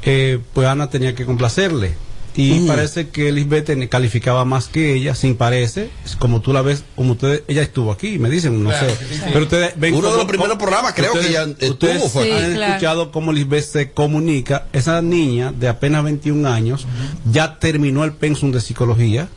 [0.03, 1.95] eh, pues Ana tenía que complacerle.
[2.37, 2.67] Y Ujú.
[2.67, 7.43] parece que Lisbeth calificaba más que ella, sin parece, como tú la ves, como ustedes,
[7.47, 8.95] ella estuvo aquí, me dicen, no Claro, sé.
[8.97, 9.21] sí, sí.
[9.31, 12.33] Pero ustedes ven Uno de los primeros programas, creo que ustedes- ella estuvo, Ustedes fue.
[12.45, 12.73] han claro.
[12.73, 14.67] escuchado cómo Lisbeth se comunica.
[14.73, 16.85] Esa niña de apenas 21 años
[17.31, 19.29] ya terminó el pensum de psicología,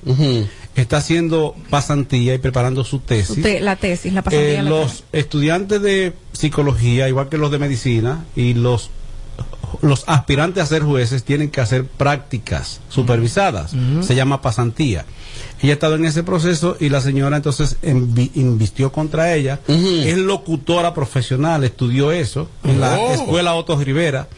[0.74, 3.36] está haciendo pasantía y preparando su tesis.
[3.38, 4.60] Usted- la tesis, la pasantía.
[4.60, 8.90] Eh, la los estudiantes de psicología, igual que los de medicina y los
[9.82, 13.72] los aspirantes a ser jueces tienen que hacer prácticas supervisadas.
[14.02, 15.04] Se llama pasantía.
[15.60, 19.60] Ella ha estado en ese proceso y la señora entonces invistió contra ella.
[19.66, 23.12] Es locutora profesional, estudió eso en la Oh.
[23.12, 24.28] escuela Otto Rivera.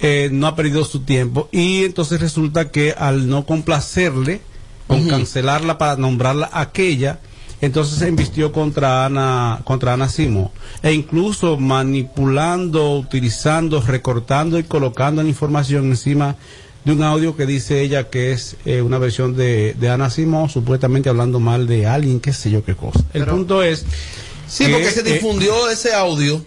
[0.00, 4.40] Eh, no ha perdido su tiempo y entonces resulta que al no complacerle
[4.86, 7.18] con cancelarla para nombrarla aquella
[7.64, 15.22] entonces se invistió contra Ana contra Ana Simo e incluso manipulando utilizando recortando y colocando
[15.22, 16.36] la información encima
[16.84, 20.48] de un audio que dice ella que es eh, una versión de, de Ana Simón
[20.50, 23.84] supuestamente hablando mal de alguien qué sé yo qué cosa el punto es
[24.46, 26.44] Sí, que, porque se eh, difundió ese audio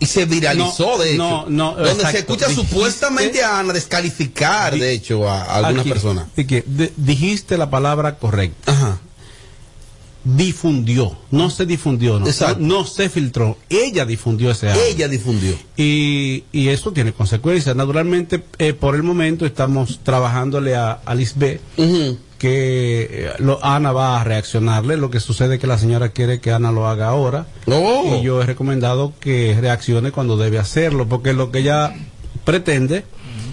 [0.00, 1.18] y se viralizó, No, de hecho.
[1.22, 2.10] no, no, donde exacto.
[2.10, 6.26] se escucha Dijiste- supuestamente a Ana descalificar, de hecho, a, a algunas Aquí, personas.
[6.36, 8.98] y que de- dijiste la palabra correcta.
[10.24, 12.58] Difundió, no se difundió, no, Exacto.
[12.60, 14.82] no se filtró, ella difundió ese audio.
[14.84, 15.54] Ella difundió.
[15.76, 17.74] Y, y eso tiene consecuencias.
[17.74, 21.60] Naturalmente, eh, por el momento estamos trabajándole a, a Lisbeth,
[22.38, 24.96] que eh, lo- Ana va a reaccionarle.
[24.96, 27.46] Lo que sucede es que la señora quiere que Ana lo haga ahora.
[27.66, 28.18] Oh.
[28.20, 31.94] Y yo he recomendado que reaccione cuando debe hacerlo, porque lo que ella
[32.44, 33.04] pretende,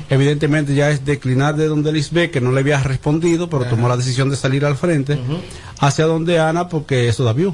[0.10, 3.98] evidentemente ya es declinar de donde Lisbeth, que no le había respondido, pero tomó la
[3.98, 5.18] decisión de salir al frente,
[5.80, 7.54] hacia donde Ana, porque eso da view.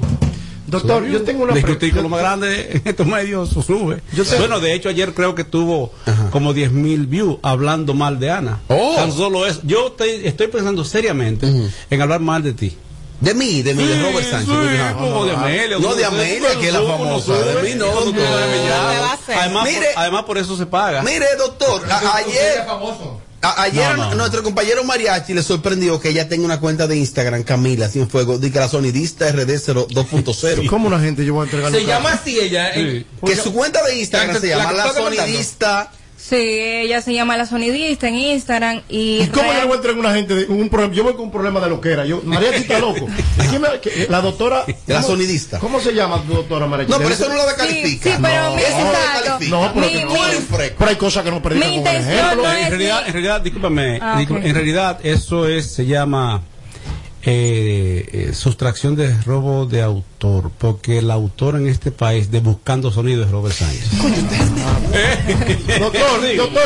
[0.68, 4.02] Doctor, yo tengo una El pre- discutículo yo- más grande en estos medios sube.
[4.12, 5.92] Yo sé- Bueno, de hecho ayer creo que tuvo
[6.32, 8.58] como 10 mil views hablando mal de Ana.
[8.66, 8.94] Oh.
[8.96, 9.60] Tan solo eso.
[9.62, 11.46] Yo estoy, estoy pensando seriamente
[11.88, 12.76] en hablar mal de ti.
[13.20, 14.92] De mí, de mí, de Robert Sánchez.
[14.94, 17.32] Como de Amelia, No, de Amelia, que es la famosa.
[17.32, 18.22] De mí no, doctor.
[19.36, 21.02] Además, Mire, por, además por eso se paga.
[21.02, 22.64] Mire, doctor, a- ayer,
[23.42, 26.96] a- ayer No, no, nuestro compañero Mariachi le sorprendió que ella tenga una cuenta de
[26.96, 30.66] Instagram, Camila Cienfuegos, de que la sonidista RD 2.0.
[30.68, 32.70] ¿Cómo una gente yo voy a entregar Se llama así ella.
[32.74, 35.38] eh, Que su cuenta de Instagram La- se la llama La está comentando.
[36.28, 39.20] Sí, ella se llama La Sonidista en Instagram y...
[39.22, 40.92] ¿Y cómo le entregar a una gente de un problema?
[40.92, 42.04] Yo voy con un problema de loquera.
[42.04, 43.06] Yo, María está loco.
[43.48, 44.64] ¿Quién me- que- la doctora.
[44.88, 45.60] La ¿cómo- sonidista.
[45.60, 46.86] ¿Cómo se llama tu doctora María?
[46.88, 48.10] No, pero eso no lo descalifica.
[48.10, 49.66] Sí, sí, pero mi- Eso no lo.
[49.66, 52.42] No, pero, Mi- que no, mi- pero hay cosas que no predican mi con ejemplo.
[52.42, 54.44] no en realidad, en realidad, discúlpame, Ah, discú- ok.
[54.46, 56.42] en realidad eso es se llama
[57.28, 62.92] eh, eh, sustracción de robo de autor, porque el autor en este país de Buscando
[62.92, 63.90] Sonido es Robert Sánchez.
[65.80, 66.62] Doctor, doctor,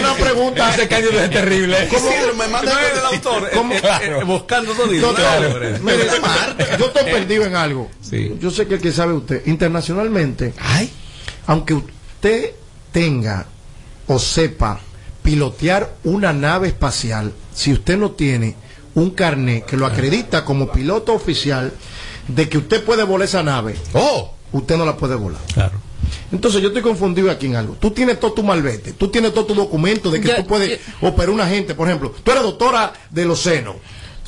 [0.00, 0.74] una, pregunta.
[0.74, 1.86] Ese caño es terrible.
[1.90, 2.08] ¿Cómo?
[2.38, 3.74] Me manda del autor, ¿Cómo?
[3.74, 5.14] eh, eh, Buscando Sonido.
[6.78, 7.90] Yo estoy perdido en algo.
[8.00, 8.38] Sí.
[8.40, 10.90] Yo sé que el que sabe usted, internacionalmente, Ay,
[11.46, 12.52] aunque usted
[12.90, 13.44] tenga
[14.06, 14.80] o sepa
[15.22, 18.63] pilotear una nave espacial, si usted no tiene
[18.94, 21.72] un carnet que lo acredita como piloto oficial
[22.28, 25.40] de que usted puede volar esa nave, oh, usted no la puede volar.
[25.52, 25.78] Claro.
[26.32, 27.76] Entonces yo estoy confundido aquí en algo.
[27.78, 30.80] Tú tienes todo tu malvete, tú tienes todo tu documento de que Yo- tú puedes
[31.00, 33.76] operar una gente, por ejemplo, tú eres doctora de los senos.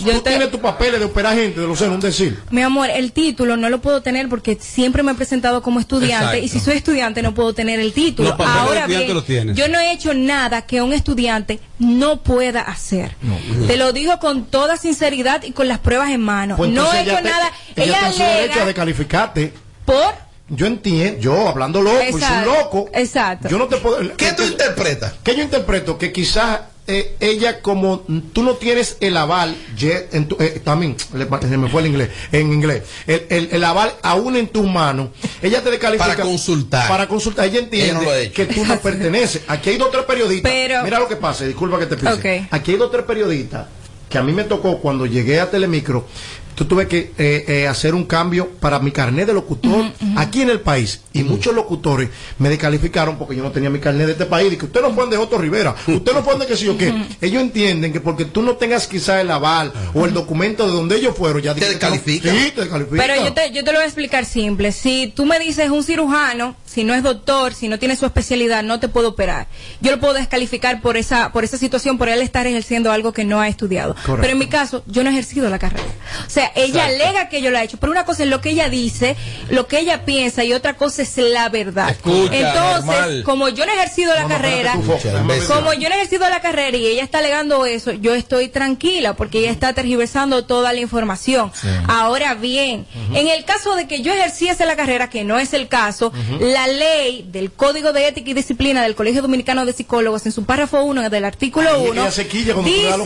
[0.04, 2.38] Yo tú te- tienes tus papeles de operar gente de los senos, un decir.
[2.50, 6.38] Mi amor, el título no lo puedo tener porque siempre me he presentado como estudiante
[6.38, 6.44] Exacto.
[6.44, 8.28] y si soy estudiante no puedo tener el título.
[8.30, 12.22] Los papeles Ahora estudiante bien, los yo no he hecho nada que un estudiante no
[12.22, 13.16] pueda hacer.
[13.66, 16.56] Te lo digo con toda sinceridad y con las pruebas en mano.
[16.56, 17.50] Pues no he hecho te- nada.
[17.76, 19.52] ella Ella tiene su derecho a alega descalificarte.
[19.84, 20.14] por
[20.48, 22.90] Yo entiendo, yo hablando loco, y soy Exacto, loco.
[22.94, 23.48] exacto.
[23.48, 24.16] Yo no te puedo.
[24.16, 25.14] ¿qué tú interpretas?
[25.24, 25.98] ¿Qué yo interpreto?
[25.98, 30.96] Que quizás eh, ella, como tú no tienes el aval, ye- en tu- eh, también,
[31.14, 34.66] le se me fue el inglés, en inglés, el, el- el aval aún en tus
[34.66, 35.08] manos,
[35.42, 36.10] ella te descalifica.
[36.10, 36.88] Para consultar.
[36.88, 37.46] Para consultar.
[37.46, 39.42] Ella Ella entiende no que tú no perteneces.
[39.48, 40.50] Aquí hay dos o tres periodistas.
[40.52, 42.08] Pero- Mira lo que pasa, disculpa que te pise.
[42.50, 43.66] Aquí hay dos o tres periodistas
[44.08, 46.06] que a mí me tocó cuando llegué a Telemicro.
[46.56, 49.84] Tú tuve que eh, eh, hacer un cambio para mi carnet de locutor
[50.16, 51.02] aquí en el país.
[51.12, 54.52] Y muchos locutores me descalificaron porque yo no tenía mi carnet de este país.
[54.52, 56.78] Y que usted no puede de Otto Rivera, usted no puede de que sí o
[56.78, 56.92] qué.
[57.20, 60.96] Ellos entienden que porque tú no tengas quizás el aval o el documento de donde
[60.96, 62.34] ellos fueron, ya Te descalifican.
[62.34, 62.98] Sí, te descalifican.
[62.98, 64.72] Pero yo te, yo te lo voy a explicar simple.
[64.72, 68.62] Si tú me dices un cirujano, si no es doctor, si no tiene su especialidad,
[68.62, 69.46] no te puedo operar.
[69.80, 73.24] Yo lo puedo descalificar por esa, por esa situación, por él estar ejerciendo algo que
[73.24, 73.94] no ha estudiado.
[73.94, 74.18] Correcto.
[74.20, 75.88] Pero en mi caso, yo no he ejercido la carrera.
[76.26, 78.50] O sea, ella alega que yo lo he hecho, pero una cosa es lo que
[78.50, 79.16] ella dice,
[79.50, 81.90] lo que ella piensa y otra cosa es la verdad.
[81.90, 83.22] Escucha, Entonces, normal.
[83.24, 84.72] como yo no he ejercido la No, carrera,
[85.46, 89.14] como yo no he ejercido la carrera y ella está alegando eso, yo estoy tranquila
[89.14, 91.52] porque ella está tergiversando toda la información.
[91.88, 95.68] Ahora bien, en el caso de que yo ejerciese la carrera, que no es el
[95.68, 100.32] caso, la ley del Código de Ética y Disciplina del Colegio Dominicano de Psicólogos, en
[100.32, 103.04] su párrafo 1 del artículo Ay, 1, ella se quilla cuando tú le das los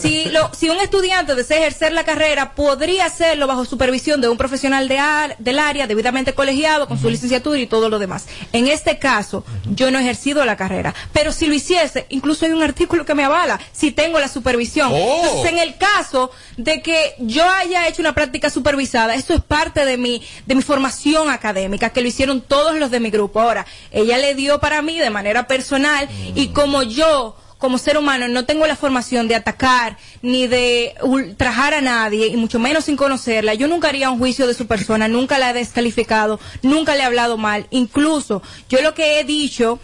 [0.00, 4.36] dice lo- si un estudiante desea ejercer la carrera, podría hacerlo bajo supervisión de un
[4.36, 8.26] profesional de ar- del área debidamente colegiado con su licenciatura y todo lo demás.
[8.52, 12.52] En este caso, yo no he ejercido la carrera, pero si lo hiciese, incluso hay
[12.52, 14.90] un artículo que me avala, si tengo la supervisión.
[14.92, 15.20] Oh.
[15.24, 19.84] Entonces, en el caso de que yo haya hecho una práctica supervisada, eso es parte
[19.84, 23.40] de mi, de mi formación académica, que lo hicieron todos los de mi grupo.
[23.40, 28.26] Ahora, ella le dio para mí de manera personal y como yo como ser humano
[28.26, 32.96] no tengo la formación de atacar ni de ultrajar a nadie y mucho menos sin
[32.96, 33.54] conocerla.
[33.54, 37.04] Yo nunca haría un juicio de su persona, nunca la he descalificado, nunca le he
[37.04, 37.68] hablado mal.
[37.70, 39.78] Incluso yo lo que he dicho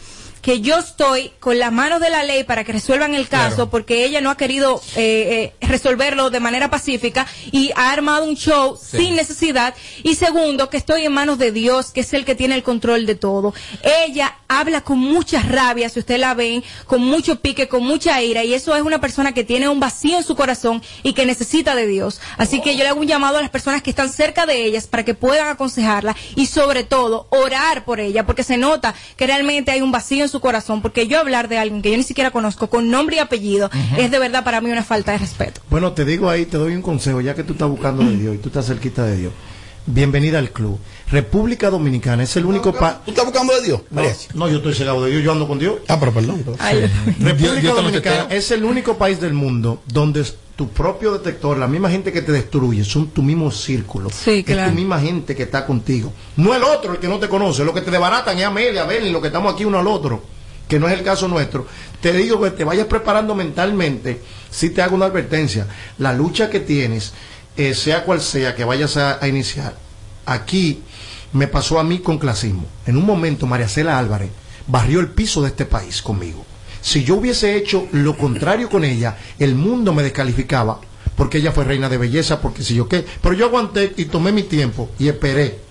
[0.49, 4.07] que yo estoy con las manos de la ley para que resuelvan el caso porque
[4.07, 8.75] ella no ha querido eh, eh, resolverlo de manera pacífica y ha armado un show
[8.83, 9.75] sin necesidad.
[10.05, 13.05] Y segundo que estoy en manos de Dios que es el que tiene el control
[13.05, 13.53] de todo.
[14.07, 18.43] Ella habla con mucha rabia si usted la ven con mucho pique con mucha ira
[18.43, 21.75] y eso es una persona que tiene un vacío en su corazón y que necesita
[21.75, 22.23] de Dios.
[22.39, 24.87] Así que yo le hago un llamado a las personas que están cerca de ellas
[24.87, 29.73] para que puedan aconsejarla y sobre todo orar por ella porque se nota que realmente
[29.73, 32.31] hay un vacío en su corazón porque yo hablar de alguien que yo ni siquiera
[32.31, 35.93] conozco con nombre y apellido es de verdad para mí una falta de respeto Bueno,
[35.93, 38.39] te digo ahí, te doy un consejo, ya que tú estás buscando de Dios y
[38.39, 39.33] tú estás cerquita de Dios.
[39.91, 40.79] Bienvenida al club.
[41.11, 42.97] República Dominicana es el único país.
[43.07, 43.81] ¿Tú estás buscando de Dios?
[43.91, 44.03] No,
[44.35, 45.77] no, yo estoy cegado de Dios, yo ando con Dios.
[45.89, 46.45] Ah, pero perdón.
[47.21, 51.69] República Dios Dominicana es el único país del mundo donde es tu propio detector, la
[51.69, 54.11] misma gente que te destruye, son tu mismo círculo.
[54.11, 54.65] Sí, claro.
[54.65, 56.13] Es tu misma gente que está contigo.
[56.37, 57.65] No el otro, el que no te conoce.
[57.65, 60.23] Lo que te desbaratan es Amelia, Belén, lo que estamos aquí uno al otro.
[60.69, 61.67] que no es el caso nuestro,
[62.01, 64.21] te digo que te vayas preparando mentalmente,
[64.51, 65.67] si te hago una advertencia,
[65.99, 67.13] la lucha que tienes,
[67.59, 69.77] eh, sea cual sea que vayas a, a iniciar,
[70.25, 70.83] aquí
[71.33, 72.65] me pasó a mí con clasismo.
[72.87, 74.31] En un momento, María Cela Álvarez
[74.67, 76.47] barrió el piso de este país conmigo.
[76.81, 80.81] Si yo hubiese hecho lo contrario con ella, el mundo me descalificaba
[81.17, 83.05] porque ella fue reina de belleza, porque si yo qué.
[83.21, 85.68] Pero yo aguanté y tomé mi tiempo y esperé.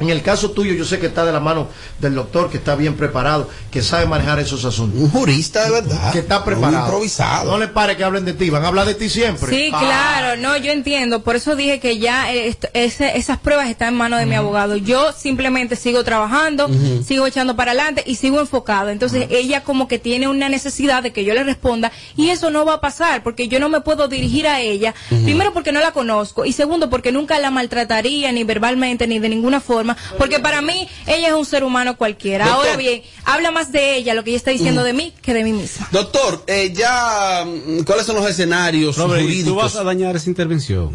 [0.00, 1.68] En el caso tuyo, yo sé que está de la mano
[1.98, 5.00] del doctor, que está bien preparado, que sabe manejar esos asuntos.
[5.00, 6.12] Un jurista de verdad.
[6.12, 6.84] Que está preparado.
[6.86, 7.50] improvisado.
[7.50, 9.50] No le pare que hablen de ti, van a hablar de ti siempre.
[9.50, 9.78] Sí, Ah.
[9.80, 11.22] claro, no, yo entiendo.
[11.22, 14.34] Por eso dije que ya eh, esto- ese- esas pruebas están en manos de mi
[14.36, 14.76] abogado.
[14.76, 16.68] Yo simplemente sigo trabajando,
[17.04, 18.90] sigo echando para adelante y sigo enfocado.
[18.90, 22.64] Entonces ella como que tiene una necesidad de que yo le responda y eso no
[22.64, 24.94] va a pasar porque yo no me puedo dirigir a ella.
[25.24, 29.28] Primero porque no la conozco y segundo porque nunca la maltrataría ni verbalmente ni de
[29.28, 29.87] ninguna forma.
[30.16, 32.44] Porque para mí ella es un ser humano cualquiera.
[32.44, 32.66] Doctor.
[32.66, 35.44] Ahora bien, habla más de ella, lo que ella está diciendo de mí, que de
[35.44, 35.88] mí misma.
[35.92, 39.48] Doctor, eh, ya, mm, ¿cuáles son los escenarios Robert, ¿y jurídicos?
[39.52, 40.90] tú vas a dañar esa intervención.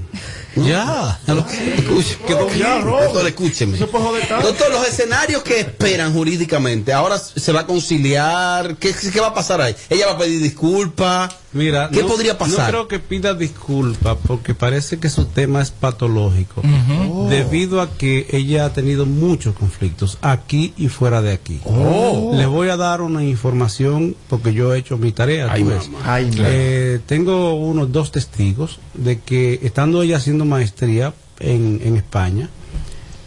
[0.55, 1.19] Ya.
[3.01, 3.77] Doctor, escúcheme.
[3.77, 9.33] Doctor, los escenarios que esperan jurídicamente, ahora se va a conciliar, ¿qué, qué va a
[9.33, 9.75] pasar ahí?
[9.89, 11.35] Ella va a pedir disculpas.
[11.53, 12.59] Mira, ¿Qué no- podría pasar?
[12.61, 16.61] No creo que pida disculpas porque parece que su tema es patológico.
[16.61, 17.29] Ujú.
[17.29, 21.61] Debido a que ella ha tenido muchos conflictos aquí y fuera de aquí.
[21.65, 22.31] Oh.
[22.33, 25.47] Les voy a dar una información porque yo he hecho mi tarea.
[25.51, 25.63] Ay.
[26.03, 26.31] Ay.
[26.39, 32.49] Eh, tengo unos dos testigos de que estando ella haciendo maestría en, en España,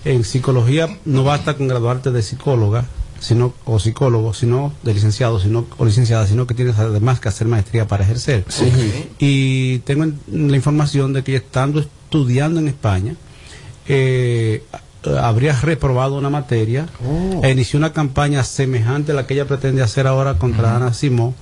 [0.04, 2.84] en psicología no basta con graduarte de psicóloga
[3.18, 7.46] sino o psicólogo sino de licenciado sino o licenciada sino que tienes además que hacer
[7.48, 8.44] maestría para ejercer.
[9.18, 13.14] Y tengo en- la información de que estando estudiando en España
[13.88, 14.62] eh,
[15.20, 16.86] habría reprobado una materia
[17.42, 21.34] e inició una campaña semejante a la que ella pretende hacer ahora contra Ana Simón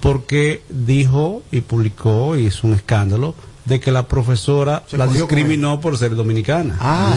[0.00, 3.34] porque dijo y publicó y es un escándalo
[3.68, 7.14] de que la profesora Se la discriminó por ser dominicana Ah.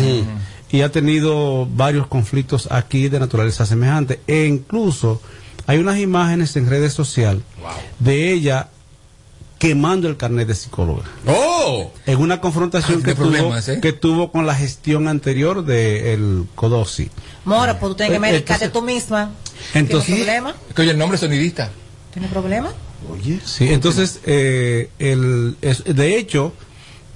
[0.69, 5.21] Y ha tenido varios conflictos aquí de naturaleza semejante e incluso
[5.67, 7.43] hay unas imágenes en redes sociales
[7.99, 8.69] de ella
[9.59, 11.91] quemando el carnet de psicóloga ¡Oh!
[12.05, 13.79] en una confrontación Ah, que, tiene tuvo, ¿eh?
[13.81, 17.11] que tuvo con la gestión anterior del CODOSI.
[17.45, 19.31] Mora, pues tú tienes que Eh, medicarte entonces- tú misma.
[19.75, 20.55] Entonces- ¿Tienes problema?
[20.69, 21.69] Es que oye el nombre es sonidista.
[22.11, 22.71] ¿Tienes problema?
[23.45, 26.53] Sí, entonces, eh, el, es- de hecho,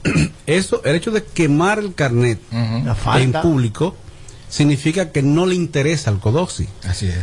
[0.48, 2.40] eso, el hecho de quemar el carnet
[2.92, 3.96] en público
[4.50, 6.68] significa que no le interesa al CODOSI.
[6.84, 7.16] Así es.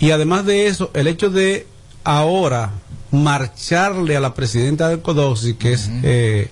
[0.00, 1.66] Y además de eso, el hecho de
[2.02, 2.72] ahora
[3.10, 6.50] marcharle a la presidenta del CODOSI, que es eh,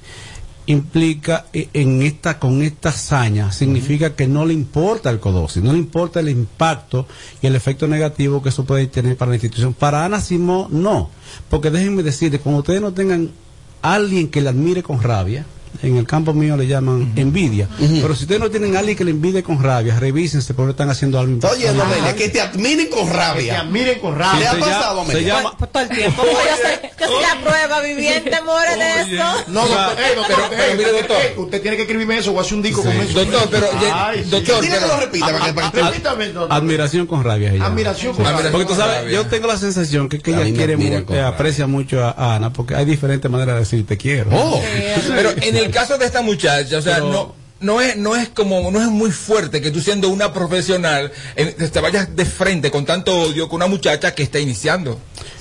[0.67, 5.73] implica eh, en esta con esta hazaña significa que no le importa el CODOSI, no
[5.73, 7.07] le importa el impacto
[7.41, 9.75] y el efecto negativo que eso puede tener para la institución.
[9.75, 11.11] Para Ana Simón no,
[11.51, 13.31] porque déjenme decirles, cuando ustedes no tengan
[13.83, 15.45] alguien que le admire con rabia,
[15.83, 17.69] en el campo mío le llaman envidia,
[18.01, 20.91] pero si ustedes no tienen a alguien que le envidie con rabia, revísense porque están
[20.91, 21.75] haciendo algo Oye, importante.
[22.01, 23.55] Noelia, que te admiren con rabia.
[23.55, 24.51] Que te admiren con ¿Le rabia.
[24.51, 26.23] ha Se pasado, llama- se llama- Pues todo el tiempo.
[26.25, 29.25] Yo soy, yo soy la prueba viviente, more de eso.
[29.49, 31.17] No, doctor, eh, doctor, Pero- eh, pero mire, doctor.
[31.23, 33.13] eh, usted tiene que escribirme eso o hacer un disco con eso.
[33.25, 34.31] Doctor, pero, Ay, sí.
[34.31, 35.27] doctor, Dile que lo repita.
[35.27, 36.53] para que- para que- Repítame, doctor.
[36.57, 37.53] Admiración con rabia.
[37.53, 37.67] ella.
[37.67, 38.51] Admiración con rabia.
[38.51, 41.35] Porque tú sabes, yo tengo la sensación que, ella quiere admiran mu- con eh, rabia.
[41.35, 44.31] aprecia mucho a, a Ana, porque hay diferentes maneras de decir te quiero.
[44.33, 44.61] Oh.
[45.15, 48.29] Pero en el caso de esta muchacha, o sea, Pero- no no es no es
[48.29, 52.73] como no es muy fuerte que tú siendo una profesional eh, te vayas de frente
[52.73, 54.99] con tanto odio con una muchacha que está iniciando.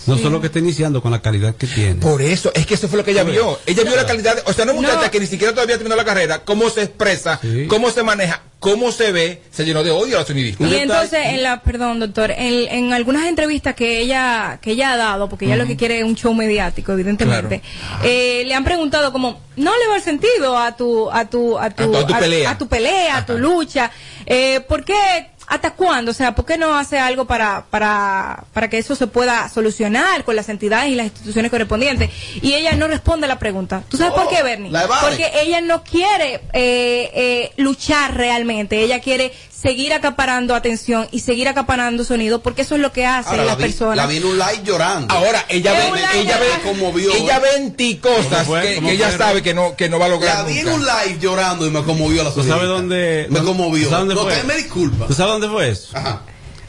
[0.08, 1.96] No solo que está iniciando con la calidad que tiene.
[1.96, 3.60] Por eso, es que eso fue lo que ella vio.
[3.66, 5.12] Ella vio la calidad, de- o sea, una muchacha No.
[5.12, 7.66] que ni siquiera todavía terminó la carrera, cómo se expresa, Sí.
[7.68, 10.66] cómo se maneja, cómo se ve, se llenó de odio a la sonidista.
[10.68, 14.98] Y entonces, en la, perdón, doctor, en, en algunas entrevistas que ella que ella ha
[14.98, 17.62] dado, porque ella lo que quiere es un show mediático, evidentemente,
[18.04, 21.70] eh, le han preguntado como, no le va el sentido a tu a tu a
[21.70, 22.50] tu, A tu- a tu pelea.
[22.52, 23.92] a tu pelea, a tu lucha,
[24.26, 25.28] eh, ¿por qué?
[25.52, 26.12] ¿Hasta cuándo?
[26.12, 30.24] O sea, ¿por qué no hace algo para, para, para que eso se pueda solucionar
[30.24, 32.10] con las entidades y las instituciones correspondientes?
[32.42, 33.84] Y ella no responde a la pregunta.
[33.90, 34.72] ¿Tú sabes por qué, Bernie?
[35.02, 38.82] Porque ella no quiere eh, eh, luchar realmente.
[38.82, 43.22] Ella quiere seguir acaparando atención y seguir acaparando sonido porque eso es lo que la
[43.22, 43.96] las vi, personas.
[43.98, 45.14] la vi en un live llorando.
[45.14, 47.14] Ahora, ella ve, ella ve, como vio.
[47.14, 48.62] ella ve en ti cosas ¿Cómo fue?
[48.62, 50.68] que, ¿Cómo que ella sabe que no, que no va a lograr La vi en
[50.70, 52.56] un live llorando y me conmovió la ¿Tú sonidista.
[52.56, 53.28] sabes dónde?
[53.30, 53.84] Me conmovió.
[53.84, 54.32] ¿Tú sabes dónde No, fue?
[54.34, 55.08] usted me disculpa.
[55.08, 55.90] ¿Tú sabes dónde fue eso?
[55.98, 56.22] Ajá.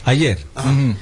[0.05, 0.39] Ayer.
[0.55, 0.95] Ujú.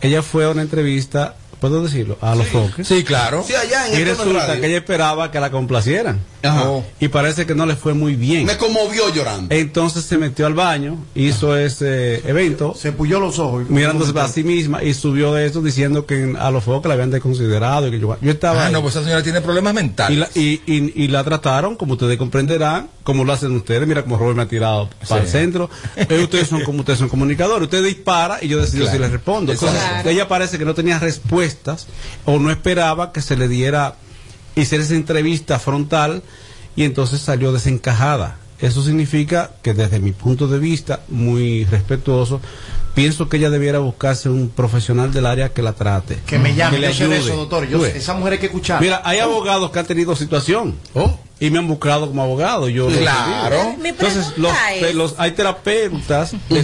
[0.00, 2.18] Ella fue a una entrevista ¿puedo decirlo?
[2.20, 2.86] A los foques.
[2.88, 3.44] Sí, claro.
[3.46, 4.60] Sí, allá en Y resulta radio.
[4.60, 6.20] que ella esperaba que la complacieran.
[6.42, 6.68] Ajá.
[7.00, 8.46] Y parece que no le fue muy bien.
[8.46, 9.52] Me conmovió llorando.
[9.54, 12.74] Entonces se metió al baño, hizo ese evento.
[12.76, 13.68] Se puyó los ojos.
[13.68, 17.10] Mirándose a sí misma y subió de eso diciendo que a los foques la habían
[17.10, 17.88] desconsiderado.
[17.88, 18.62] Y que yo, yo estaba.
[18.62, 18.72] Ah, ahí.
[18.72, 20.18] no, pues esa señora tiene problemas y, mentales.
[20.18, 23.86] la, y, y- y la trataron, como ustedes comprenderán, como lo hacen ustedes.
[23.88, 25.68] Mira como Robert me ha tirado para el centro.
[25.96, 27.64] Eh, ustedes son como ustedes son comunicadores.
[27.64, 28.96] Usted dispara y yo decido Claro.
[28.96, 29.52] si le respondo.
[29.52, 30.98] Entonces, ella parece que no tenía
[31.48, 31.86] respuestas
[32.24, 33.94] o no esperaba que se le diera
[34.54, 36.22] hiciera esa entrevista frontal
[36.76, 38.36] y entonces salió desencajada.
[38.60, 42.40] Eso significa que desde mi punto de vista, muy respetuoso,
[42.92, 46.18] pienso que ella debiera buscarse un profesional del área que la trate.
[46.26, 47.28] Que me llame, le yo sé de ayude.
[47.28, 47.68] eso, doctor.
[47.68, 47.94] Yo, ves.
[47.94, 48.80] esa mujer hay que escuchar.
[48.80, 51.16] Mira, hay abogados que han tenido situación Oh.
[51.38, 52.68] y me han buscado como abogado.
[52.68, 53.76] Yo Claro.
[53.84, 54.52] Entonces, los,
[54.94, 56.62] los- hay terapeutas, de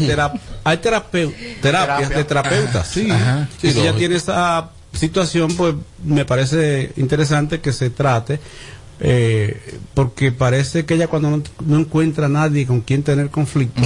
[0.64, 2.88] hay terapeu- terapias de terapeutas.
[2.88, 3.10] Sí.
[3.10, 3.48] Ajá.
[3.60, 3.98] Sí, y si ella lógico.
[3.98, 8.40] tiene esa situación, pues me parece interesante que se trate.
[9.00, 9.60] eh,
[9.92, 13.82] porque parece que ella cuando no, no encuentra a nadie con quien tener conflicto,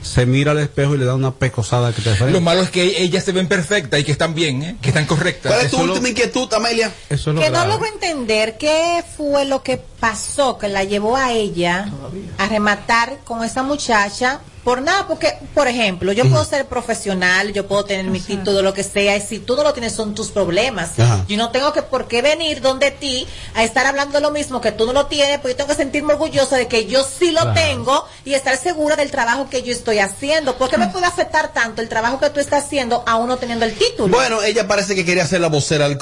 [0.00, 2.40] se mira al espejo y le da una pecosada que te Lo frena.
[2.40, 4.76] malo es que ellas se ven perfectas y que están bien, ¿eh?
[4.80, 5.52] que están correctas.
[5.52, 6.90] ¿Cuál es tu Eso lo- última inquietud, Amelia?
[7.10, 7.68] Eso es lo Que no grave.
[7.68, 11.90] logro entender qué fue lo que pasó que la llevó a ella
[12.38, 17.68] a rematar con esa muchacha por nada, porque, por ejemplo, yo puedo ser profesional, yo
[17.68, 20.30] puedo tener mi título, lo que sea, y si tú no lo tienes son tus
[20.32, 20.98] problemas.
[20.98, 21.24] Ajá.
[21.28, 24.72] Yo no tengo que por qué venir donde ti a estar hablando lo mismo que
[24.72, 27.42] tú no lo tienes, pues yo tengo que sentirme orgullosa de que yo sí lo
[27.42, 27.52] Claro.
[27.54, 30.56] tengo y estar segura del trabajo que yo estoy haciendo.
[30.58, 33.66] ¿Por qué me puede afectar tanto el trabajo que tú estás haciendo a uno teniendo
[33.66, 34.16] el título?
[34.16, 35.96] Bueno, ella parece que quería ser la vocera del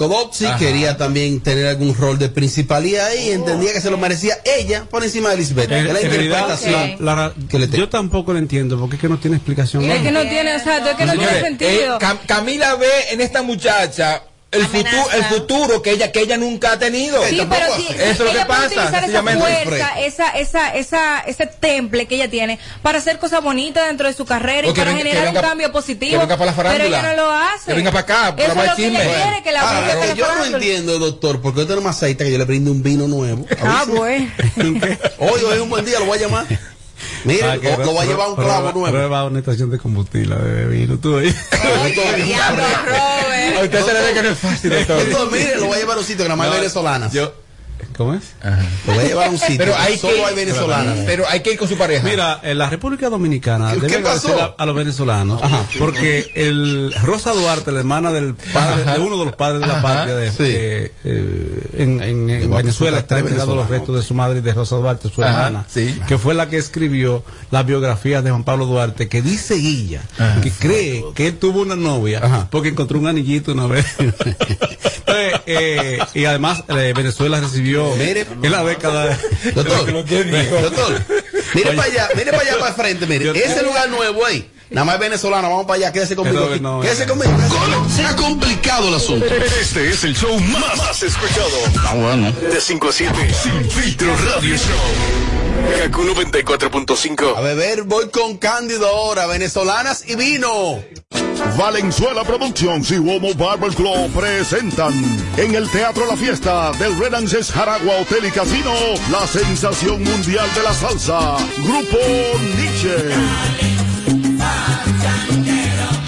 [0.46, 0.58] Ajá.
[0.58, 4.86] quería también tener algún rol de principalidad ahí, y entendía que se lo merecía ella
[4.90, 5.70] por encima de Lisbeth.
[5.70, 6.96] En- la interpretación.
[7.00, 9.84] la- la- que le yo tampoco lo entiendo porque es que no tiene explicación.
[9.90, 11.96] Es que no tiene, o sea, es que no tiene Señores, sentido.
[11.96, 16.36] eh, Cam- Camila ve en esta muchacha el futuro, el futuro que ella que ella
[16.36, 17.20] nunca ha tenido.
[17.26, 22.06] Sí, pero sí, Eso es lo que pasa, esa fuerza, esa, esa, esa, ese temple
[22.06, 25.24] que ella tiene para hacer cosas bonitas dentro de su carrera y para venga- generar
[25.24, 26.12] venga- un cambio positivo.
[26.12, 27.64] que venga para la pero ella no lo hace.
[27.66, 30.14] Que venga para acá, para Eso es más lo que quiere, que la para la
[30.14, 33.08] yo no entiendo, doctor, porque usted no me aceita que yo le brinde un vino
[33.08, 33.44] nuevo.
[33.60, 34.30] Ah, bueno.
[35.18, 36.46] Hoy, hoy es un buen día, lo voy a llamar.
[37.24, 38.90] Mire, Ah, que o- lo voy a llevar un clavo nuevo.
[38.90, 41.28] Prueba una estación de combustible de vino, tú ahí.
[43.58, 44.70] A usted se le ve que no es fácil.
[44.70, 47.12] Doctor, mire, lo voy a llevar a un sitio que más hay No, venezolanas.
[47.12, 47.32] yo-
[47.96, 48.22] ¿Cómo es?
[48.86, 49.56] Lo voy a llevar a un sitio.
[49.58, 50.98] Pero que hay solo que, hay venezolanas.
[51.06, 52.06] pero hay que ir con su pareja.
[52.08, 54.28] Mira, en la República Dominicana ¿Qué- debe qué pasó?
[54.28, 55.40] agradecer a, a los venezolanos
[55.78, 59.74] porque el Rosa Duarte, la hermana del padre, de uno de los padres de la
[59.78, 60.36] Ajá, patria de, sí.
[60.44, 65.08] eh, eh, en, Venezuela está entregando los restos de su madre y de Rosa Duarte,
[65.08, 65.98] su Ajá, hermana, sí.
[66.08, 70.02] que fue la que escribió la biografía de Juan Pablo Duarte, que dice ella
[70.42, 72.48] que cree que él tuvo una novia Ajá.
[72.50, 73.86] porque encontró un anillito una vez.
[75.16, 78.26] Entonces, eh, y además eh, Venezuela recibió Mire.
[78.42, 81.02] en la década de, Doctor, doctor,
[81.54, 83.30] mire para allá, mire para allá para frente, mire.
[83.30, 86.44] Ese lugar nuevo ahí, nada más es venezolano, vamos para allá, quédese conmigo.
[86.44, 86.60] Aquí.
[86.60, 87.14] no, Quédese no.
[87.14, 87.32] conmigo.
[87.94, 89.26] Se ha complicado el asunto.
[89.26, 91.48] Este es el show más, más escuchado.
[91.86, 92.30] Ah, bueno.
[92.32, 93.34] De 5 a 7.
[93.42, 95.80] Sin filtro radio show.
[95.80, 97.36] Kaku 94.5.
[97.36, 100.82] A beber, voy con Cándido ahora, venezolanas y vino.
[101.56, 104.92] Valenzuela Productions y Womo Barber Club presentan
[105.36, 108.72] en el Teatro La Fiesta del Renances Jaragua Hotel y Casino
[109.10, 111.98] la sensación mundial de la salsa, Grupo
[112.56, 113.73] Nietzsche.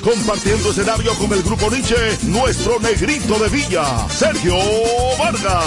[0.07, 4.54] Compartiendo escenario con el Grupo Nietzsche, nuestro negrito de Villa, Sergio
[5.18, 5.64] Vargas.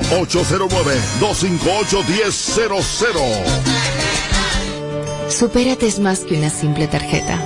[1.20, 3.44] 809-258-1000.
[5.30, 7.38] Supérate es más que una simple tarjeta.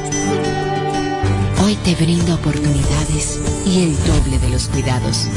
[1.63, 5.27] Hoy te brinda oportunidades y el doble de los cuidados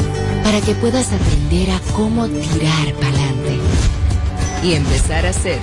[0.42, 3.58] para que puedas aprender a cómo tirar para adelante
[4.62, 5.58] y empezar a ser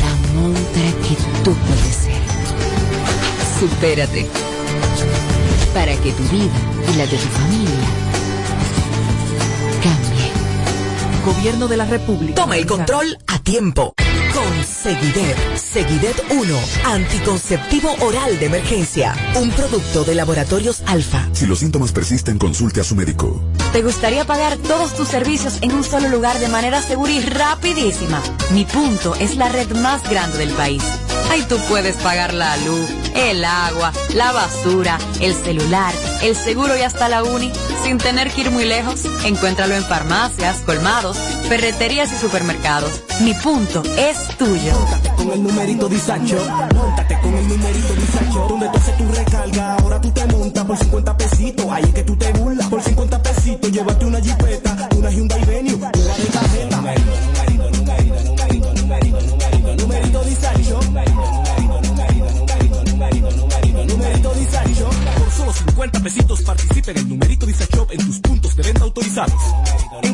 [0.00, 2.20] la montra que tú puedes ser.
[3.60, 4.26] Supérate
[5.72, 6.50] para que tu vida
[6.92, 7.86] y la de tu familia
[9.82, 10.30] cambie.
[11.24, 12.34] Gobierno de la República.
[12.34, 13.94] Toma el control a tiempo.
[14.40, 15.36] Con Seguidet.
[15.56, 19.14] Seguidet 1, anticonceptivo oral de emergencia.
[19.36, 21.28] Un producto de laboratorios Alfa.
[21.32, 23.40] Si los síntomas persisten, consulte a su médico.
[23.72, 28.22] ¿Te gustaría pagar todos tus servicios en un solo lugar de manera segura y rapidísima?
[28.52, 30.82] Mi punto es la red más grande del país.
[31.30, 36.80] Ahí tú puedes pagar la luz, el agua, la basura, el celular, el seguro y
[36.80, 37.52] hasta la uni
[37.84, 39.04] sin tener que ir muy lejos.
[39.24, 41.16] Encuéntralo en farmacias, colmados,
[41.48, 43.02] ferreterías y supermercados.
[43.20, 44.72] Mi punto es tuyo.
[45.16, 46.36] Con el numerito disacho,
[46.74, 48.46] montate con el numerito disacho.
[48.48, 51.66] Donde tú haces tu recarga, ahora tú te montas por 50 pesitos.
[51.70, 52.66] Ahí es que tú te burlas.
[52.68, 56.76] Por 50 pesitos, llévate una jipeta, una Hyundai Venue, una de cajeta.
[56.76, 60.50] Numerito, numerito, numerito, numerito, numerito, numerito, numerito.
[65.18, 69.40] Por solo 50 pesitos participa en el numerito disacho en tus puntos de venta autorizados.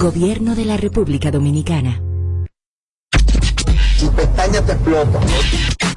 [0.00, 2.00] Gobierno de la República Dominicana.
[3.98, 5.20] Tu pestaña te explota.
[5.20, 5.26] No,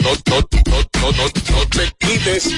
[0.03, 2.49] no, no, no, no, no te quites.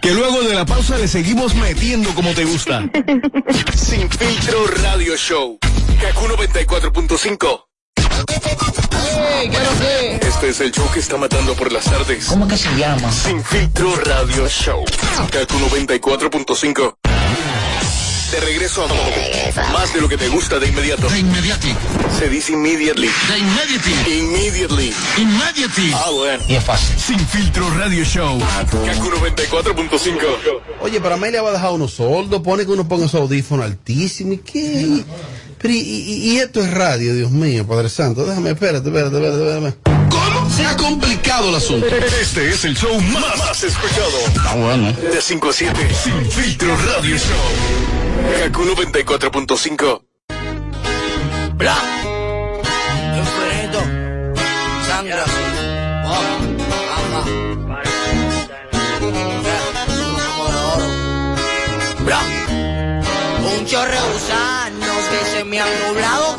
[0.00, 2.88] Que luego de la pausa le seguimos metiendo como te gusta.
[3.74, 5.58] Sin filtro radio show.
[6.00, 7.64] Kaku 94.5.
[10.20, 12.26] Este es el show que está matando por las tardes.
[12.26, 13.10] ¿Cómo que se llama?
[13.10, 14.84] Sin filtro radio show.
[15.32, 17.07] Kaku 94.5.
[18.30, 21.08] De regreso a más de lo que te gusta de inmediato.
[21.08, 21.74] De inmediati.
[22.18, 23.08] Se dice immediately.
[23.08, 23.90] De inmediati.
[24.18, 24.94] Immediately.
[25.16, 25.92] Immediately.
[25.94, 26.42] Ah, bueno.
[26.46, 26.98] Y es fácil.
[26.98, 28.38] Sin filtro radio show.
[28.38, 30.18] Kaku 94.5.
[30.82, 34.34] Oye, pero Amelia va a dejar unos soldos, pone que uno ponga su audífono altísimo.
[34.34, 35.04] ¿Y qué?
[35.60, 38.24] Pero, y, y- y esto es radio, Dios mío, Padre Santo.
[38.26, 39.56] Déjame, espérate, espérate, espérate.
[39.56, 39.97] espérate.
[40.58, 41.86] Se ha complicado el asunto.
[41.86, 44.18] Este es el show más, más escuchado.
[44.44, 44.92] Ah, bueno.
[44.92, 45.94] De 5 a 7.
[45.94, 48.42] Sin filtro radio show.
[48.42, 50.02] Kaku 94.5.
[51.54, 51.76] Bla.
[56.04, 56.20] Oh,
[56.98, 57.22] amba.
[62.00, 62.20] Bla.
[63.54, 66.36] Un chorre gusanos que se me han nublado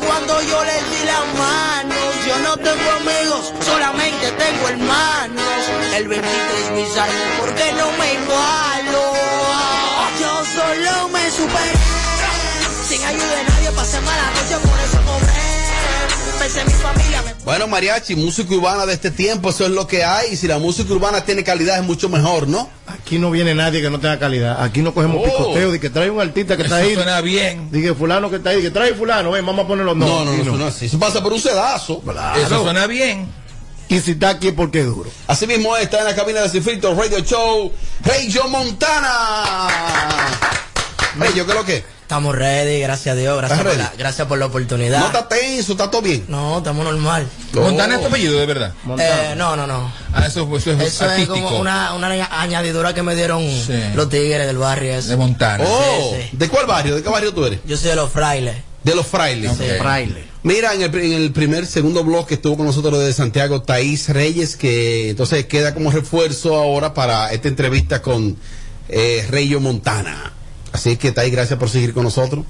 [2.70, 5.40] tengo amigos, solamente tengo hermanos.
[5.96, 9.12] El 23 mis años porque no me igualo.
[10.20, 11.72] Yo solo me superé.
[12.88, 14.69] Sin ayuda de nadie pasé mala noche.
[16.52, 19.86] Pensé en mi familia, me Bueno, mariachi, música urbana de este tiempo, eso es lo
[19.86, 20.32] que hay.
[20.32, 22.68] Y si la música urbana tiene calidad, es mucho mejor, ¿no?
[22.88, 24.60] Aquí no viene nadie que no tenga calidad.
[24.60, 25.24] Aquí no cogemos Oh.
[25.30, 26.94] picoteo de que trae un artista que está Eso ahí.
[26.96, 27.70] suena bien.
[27.70, 30.44] Dije fulano que está ahí, que trae fulano, ven, vamos a poner los No, nombres.
[30.44, 30.86] no, no, no es así.
[30.86, 32.02] Eso pasa por un sedazo.
[32.44, 33.28] Eso suena bien.
[33.88, 35.08] Y si está aquí es porque es duro.
[35.28, 37.70] Así mismo está en la cabina de Filtro Radio Show,
[38.02, 39.68] Rey Joe Montana.
[41.16, 41.99] Rey, ¿yo qué es lo que?
[42.10, 44.98] Estamos ready, gracias a Dios, gracias, ¿Estás por la, gracias por la oportunidad.
[44.98, 46.24] No está tenso, está todo bien.
[46.26, 47.28] No, estamos normal.
[47.54, 48.72] Montana es tu apellido, de verdad.
[48.98, 49.92] Eh, no, no, no.
[50.12, 53.44] Ah, eso, eso es Eso es como una, una aña- añadidura que me dieron
[53.94, 55.00] los tigres del barrio.
[55.00, 55.62] De Montana.
[55.64, 56.36] Oh, Sí, sí.
[56.36, 56.96] ¿de cuál barrio?
[56.96, 57.60] ¿De qué barrio tú eres?
[57.64, 58.56] Yo soy de los frailes.
[58.82, 59.52] De los frailes.
[59.56, 59.64] Sí.
[59.78, 60.24] Fraile.
[60.42, 63.62] Mira, en el, pri- en el primer, segundo blog que estuvo con nosotros de Santiago,
[63.62, 68.36] Thaís Reyes, que entonces queda como refuerzo ahora para esta entrevista con
[68.88, 70.32] eh, Reyo Montana.
[70.72, 72.44] Así que, Thaís, gracias por seguir con nosotros.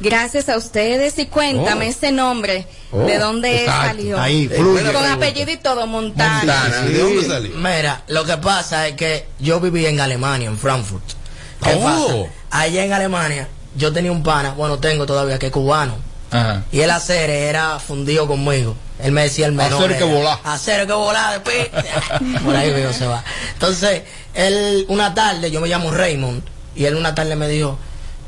[0.00, 1.90] Gracias a ustedes y cuéntame Oh.
[1.90, 3.86] ese nombre, Oh, ¿de dónde exacto.
[3.88, 4.20] salió?
[4.20, 4.92] Ahí, fluye.
[4.92, 6.38] Con apellido y todo, Montana.
[6.38, 6.80] Montana.
[6.82, 7.56] ¿De dónde salió?
[7.56, 11.04] Mira, lo que pasa es que yo viví en Alemania, en Frankfurt.
[11.62, 11.82] ¿Qué Oh.
[11.82, 12.14] pasa?
[12.50, 15.96] Allá en Alemania, yo tenía un pana, bueno, tengo todavía, que es cubano.
[16.32, 16.64] Ajá.
[16.72, 18.74] Y el hacer era fundido conmigo.
[19.02, 19.84] Él me decía el menor.
[19.84, 20.38] Hacer que volar.
[20.44, 21.68] Hacer que volar, después.
[22.44, 23.22] Por ahí veo se va.
[23.52, 24.02] Entonces,
[24.34, 26.42] él, una tarde, yo me llamo Raymond.
[26.80, 27.76] Y él una tarde me dijo,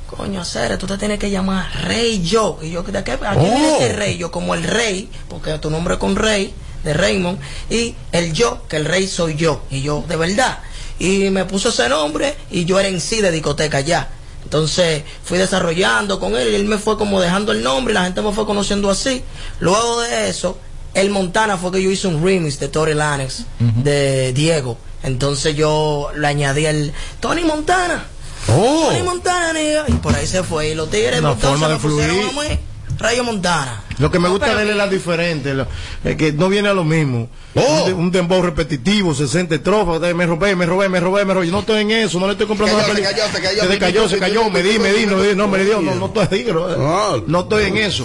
[0.06, 2.58] coño, hacer, tú te tienes que llamar Rey Yo.
[2.60, 3.12] Y yo, ¿de qué?
[3.12, 3.40] ¿A qué Oh.
[3.42, 4.18] viene ese rey?
[4.18, 6.52] Yo como el rey, porque tu nombre es con rey,
[6.84, 7.38] de Raymond.
[7.70, 9.62] Y el yo, que el rey soy yo.
[9.70, 10.58] Y yo, de verdad.
[10.98, 14.10] Y me puso ese nombre y yo era en sí de discoteca ya.
[14.44, 18.04] Entonces fui desarrollando con él y él me fue como dejando el nombre y la
[18.04, 19.22] gente me fue conociendo así.
[19.60, 20.58] Luego de eso,
[20.92, 24.76] el Montana fue que yo hice un remix de Tory Lanez de Diego.
[25.02, 28.04] Entonces yo le añadí el Tony Montana.
[28.48, 28.88] Oh.
[28.90, 29.84] Tony Montana, nigga.
[29.88, 30.70] Y por ahí se fue.
[30.70, 32.58] Y los tigres Una entonces forma de fluir.
[32.98, 33.82] Rayo Montana.
[33.98, 35.66] Lo que me gusta de él es la diferente, lo-
[36.04, 37.28] es que no viene a lo mismo.
[37.54, 37.60] Oh.
[37.60, 41.34] Un, de- un dembow repetitivo, 60 estrofas, de, me robé, me robé, me robé, me
[41.34, 41.46] robé.
[41.46, 43.32] Yo no estoy en eso, no le estoy comprando Se una cayó, peli- se cayó,
[43.32, 43.72] se cayó.
[43.72, 46.28] Se cayó, se cayó, me di, me di, no, no me dio, no, no estoy
[46.30, 48.04] ahí, no, no estoy en eso.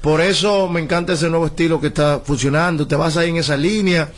[0.00, 2.86] Por eso me encanta ese nuevo estilo que está funcionando.
[2.86, 4.10] Te vas ahí en esa línea.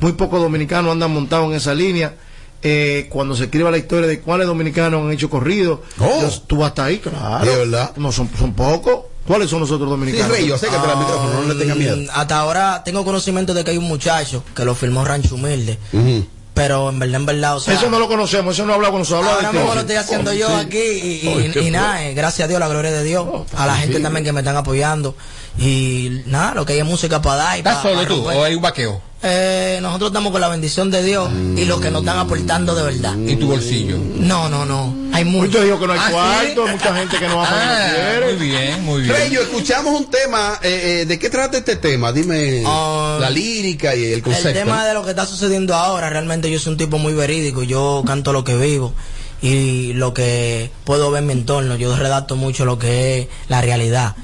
[0.00, 2.14] Muy pocos dominicanos andan montados en esa línea.
[2.62, 6.68] Eh, cuando se escriba la historia de cuáles dominicanos han hecho corrido, yo- tú vas
[6.70, 7.44] hasta ahí, claro.
[7.44, 7.92] De verdad.
[7.96, 9.00] No son, son pocos.
[9.26, 10.36] ¿Cuáles son los otros dominicanos?
[10.38, 15.78] Mm, Hasta ahora tengo conocimiento de que hay un muchacho que lo filmó Rancho Humilde.
[16.52, 17.74] Pero en verdad, en verdad, o sea.
[17.74, 19.30] eso no lo conocemos, eso no habla con nosotros.
[19.32, 20.54] Ahora mismo lo estoy haciendo yo Sí.
[20.54, 23.96] aquí y, y nada, eh, gracias a Dios, la gloria de Dios, a la gente
[23.98, 24.02] sí.
[24.02, 25.14] también que me están apoyando
[25.58, 27.56] y nada, lo que hay es música para dar.
[27.56, 28.36] y ¿Estás pa- solo pa tú romper.
[28.36, 29.00] o hay un vaqueo?
[29.22, 32.82] Eh, nosotros estamos con la bendición de Dios y los que nos están aportando de
[32.82, 33.14] verdad.
[33.18, 33.98] ¿Y tu bolsillo?
[34.16, 35.58] No, no, no, hay mucho.
[35.58, 37.90] Yo digo que no hay Ah, cuarto, hay mucha gente que no va a Ah,
[37.92, 39.14] poner muy bien, muy bien.
[39.14, 40.58] Rayo, escuchamos un tema.
[40.62, 42.12] eh, eh, ¿De qué trata este tema?
[42.12, 44.48] Dime la lírica y el concepto.
[44.48, 47.62] El tema de lo que está sucediendo ahora, realmente yo soy un tipo muy verídico,
[47.62, 48.94] yo canto lo que vivo
[49.42, 53.60] y lo que puedo ver en mi entorno, yo redacto mucho lo que es la
[53.60, 54.14] realidad.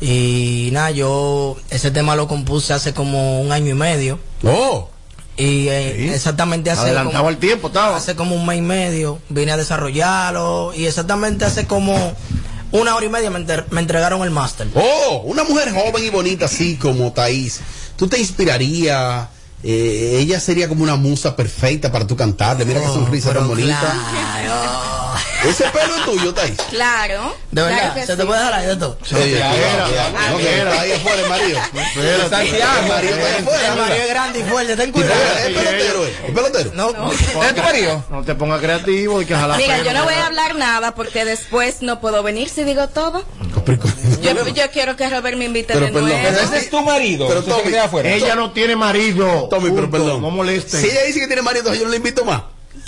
[0.00, 4.18] Y nada, yo ese tema lo compuse hace como un año y medio.
[4.44, 4.88] Oh.
[5.36, 7.96] Y eh, exactamente hace Adelantado como, al tiempo, estaba.
[7.96, 12.14] hace como un mes y medio vine a desarrollarlo y exactamente hace como
[12.70, 14.68] una hora y media me, enter- me entregaron el máster.
[14.74, 17.60] Oh, una mujer joven y bonita así como Thaís.
[17.96, 19.28] ¿Tú te inspirarías?
[19.64, 22.64] Eh, ella sería como una musa perfecta para tu cantarle.
[22.64, 23.94] Mira qué sonrisa tan bonita.
[25.44, 26.56] Ese pelo es tuyo, Thaís.
[26.70, 27.34] Claro.
[27.50, 28.26] De verdad, claro se te sí.
[28.28, 28.98] puede dejar ahí de todo.
[29.04, 29.50] Sí, ya.
[30.30, 31.58] No, que está ahí afuera, marido.
[31.58, 32.28] Espérate.
[32.30, 32.72] Santiago.
[32.82, 33.72] El marido está ahí afuera.
[33.72, 35.14] El marido es grande y fuerte, ten cuidado.
[35.38, 36.06] ¿Es pelotero?
[36.06, 36.14] eh?
[36.28, 36.70] ¿Es pelotero?
[36.74, 37.12] No.
[37.12, 38.04] ¿Es tu marido?
[38.10, 41.24] No te pongas creativo y que jalar Mira, yo no voy a hablar nada porque
[41.24, 43.24] después no puedo venir si digo todo.
[44.22, 46.28] Yo, yo quiero que Robert me invite Pero de perdón, nuevo.
[46.38, 47.28] ese es tu marido.
[47.28, 48.08] Pero Tommy, queda afuera.
[48.10, 49.48] Ella no tiene marido.
[49.50, 50.22] Tommy, pero perdón.
[50.22, 50.80] No molesten.
[50.80, 52.42] Si ella dice que tiene marido, yo no le invito más.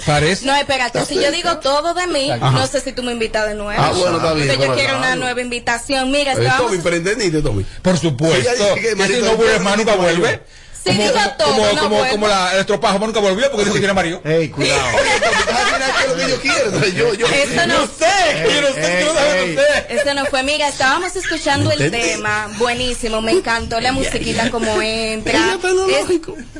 [0.06, 0.44] Parece.
[0.44, 2.50] No, espérate, si yo digo todo de mí, Ajá.
[2.50, 3.80] no sé si tú me invitas de nuevo.
[3.80, 6.10] Ah, bueno, está bien, Entonces yo quiero una nueva invitación.
[6.10, 6.70] Mira, Eh, estábamos...
[6.70, 7.64] Tommy, pero entendiste, Tommy.
[7.80, 8.74] Por supuesto.
[8.74, 10.02] Que si no es vuelve bueno, más, nunca marido.
[10.20, 10.40] vuelve.
[10.84, 13.80] Si digo todo, como, no como, como la, el estropajo nunca volvió porque dijo que
[13.80, 14.20] tiene marido.
[14.24, 14.82] Ey, cuidado.
[16.42, 20.12] ¿Qué es lo que yo Eso no- sé, yo no sé, no.
[20.12, 25.38] Eso fue, mira, estábamos escuchando el tema, buenísimo, me encantó la musiquita como entra.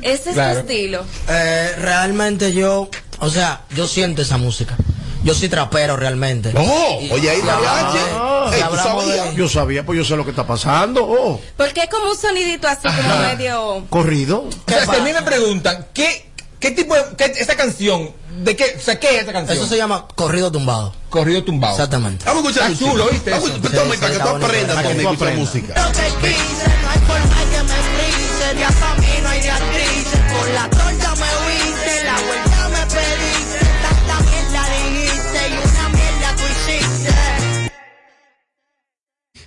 [0.02, 0.54] Es, ese es Claro.
[0.54, 1.04] tu estilo.
[1.28, 4.76] Eh, realmente yo, o sea, yo siento esa música.
[5.24, 6.52] Yo soy trapero realmente.
[6.56, 9.34] Oh, oye, ahí la H.
[9.36, 11.04] Yo sabía, pues yo sé lo que está pasando.
[11.04, 13.86] Oh, Porque es como un sonidito así como medio...
[13.88, 14.44] corrido.
[14.44, 17.02] O sea, si a mí me preguntan, ¿qué, qué tipo de.
[17.16, 18.10] Qué, esta canción?
[18.42, 18.76] ¿De qué?
[18.76, 19.56] O sea, ¿qué es esta canción?
[19.56, 20.94] Eso se llama corrido tumbado.
[21.08, 21.74] Corrido tumbado.
[21.74, 22.24] Exactamente.
[22.26, 23.30] Vamos a escuchar Está chulo, ¿viste?
[23.30, 23.50] Vamos?
[23.50, 25.54] Tommy, para que tú aprendas, Para que Tommy, tú escucha aprendas.
[25.54, 25.74] música.
[25.86, 28.60] Lo que quise, no hay forma que me frise.
[28.60, 30.20] Ya mí no hay reactrices.
[30.38, 31.63] Con la torta me huiste,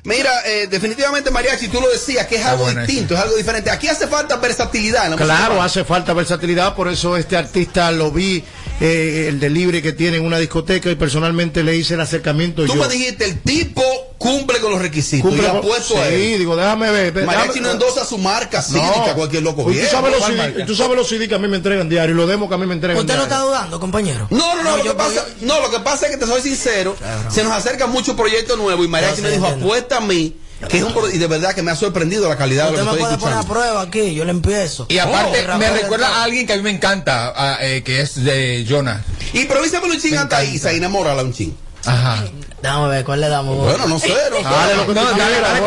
[0.07, 3.69] Mira, eh, definitivamente, Mariachi, tú lo decías, que es algo bueno distinto, es algo diferente.
[3.69, 8.41] Aquí hace falta versatilidad música Claro, hace falta versatilidad, por eso este artista lo vi,
[8.79, 12.75] eh, el delivery que tiene en una discoteca y personalmente le hice el acercamiento Tú
[12.75, 12.81] yo.
[12.81, 13.83] me dijiste, el tipo
[14.31, 16.39] cumple con los requisitos Cumple y con- apuesto a Sí, él.
[16.39, 17.11] digo, déjame ver.
[17.11, 18.63] ve- Mariachi no endosa su marca No.
[18.63, 19.87] cívica, cualquier loco Pues bien.
[19.87, 22.13] tú, sabes los ¿cuál CD, tú sabes los CD que a mí me entregan diario
[22.15, 24.27] y los demos que a mí me entregan ¿Usted no está dudando, compañero?
[24.29, 26.41] No, no, no, lo yo- que pasa, no, lo que pasa es que te soy
[26.41, 26.95] sincero,
[27.29, 29.65] se nos acerca mucho proyecto nuevo y Mariachi No, me dijo, entiendo.
[29.65, 30.35] apuesta a mí,
[30.69, 32.91] que es un y de verdad que me ha sorprendido la calidad de Usted lo
[32.91, 34.87] me que puede estoy poner a prueba aquí, yo le empiezo.
[34.89, 37.83] Y aparte, Oh, me recuerda de a alguien que a mí me encanta, a, eh,
[37.83, 39.03] que es de Jonah.
[39.33, 41.55] Improvísame un ching a Thaisa y enamórala un ching.
[41.87, 42.23] Ajá.
[42.61, 43.55] Déjame ver, ¿cuál le damos?
[43.55, 44.41] Bueno, no sé, no.
[44.49, 45.59] Dale lo que tú No, dale, dale.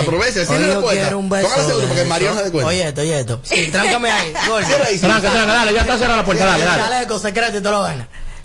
[0.00, 1.08] Aprovecha, cierra la puerta.
[1.08, 2.68] seguro de para que el Mario no se dé cuenta.
[2.68, 3.40] Oye esto, oye esto.
[3.44, 4.32] Sí, tráncame ahí,
[5.00, 7.18] Tranca, tranca, dale, ya está cerrada la puerta, dale, dale.
[7.20, 7.88] Secreto y todo lo.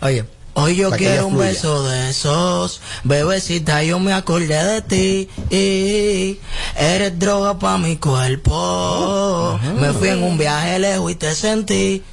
[0.02, 2.82] Oye, hoy yo quiero un beso de esos.
[3.04, 5.30] Bebecita, yo me acordé de ti.
[5.50, 6.40] Y
[6.78, 9.60] eres droga para mi cuerpo.
[9.80, 12.04] Me fui en un viaje lejos y te sentí.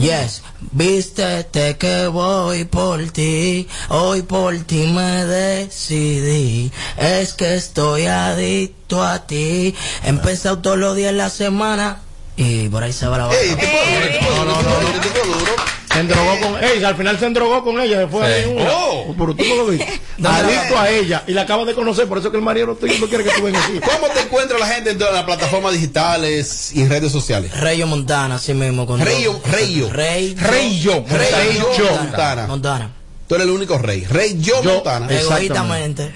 [0.00, 0.42] Yes,
[0.72, 9.26] vístete que voy por ti, hoy por ti me decidí, es que estoy adicto a
[9.26, 12.02] ti, he empezado todos los días en la semana
[12.36, 13.42] y por ahí se va la vaina.
[13.42, 15.79] Ey, tipo duro, tipo duro, tipo duro, tipo duro.
[16.06, 18.32] Se endrogó con ella, al final se endrogó con ella, después Sí.
[18.32, 18.70] ahí una.
[18.72, 19.14] Oh.
[19.18, 20.00] Pero tú no lo viste.
[20.24, 22.72] Adicto a ella y la acabas de conocer, por eso es que el marido no,
[22.74, 23.80] no quiere que tú vengas aquí.
[23.80, 27.58] ¿Cómo te encuentra la gente en todas las plataformas digitales y redes sociales?
[27.58, 28.86] Rayo Montana, así mismo.
[28.86, 29.90] Con Rayo, Rayo.
[29.90, 30.34] Rey.
[30.34, 31.04] Rey yo.
[31.08, 32.02] Rey yo Montana.
[32.02, 32.46] Montana.
[32.46, 32.90] Montana.
[33.28, 34.04] Tú eres el único rey.
[34.04, 35.06] Rey yo, Montana.
[35.08, 36.10] Egoístamente.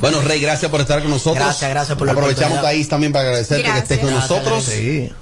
[0.00, 1.36] Bueno, Rey, gracias por estar con nosotros.
[1.44, 4.30] Gracias, gracias por la Aprovechamos ahí también para agradecerte que estés con Gracias.
[4.30, 4.64] nosotros.
[4.66, 5.12] Gracias,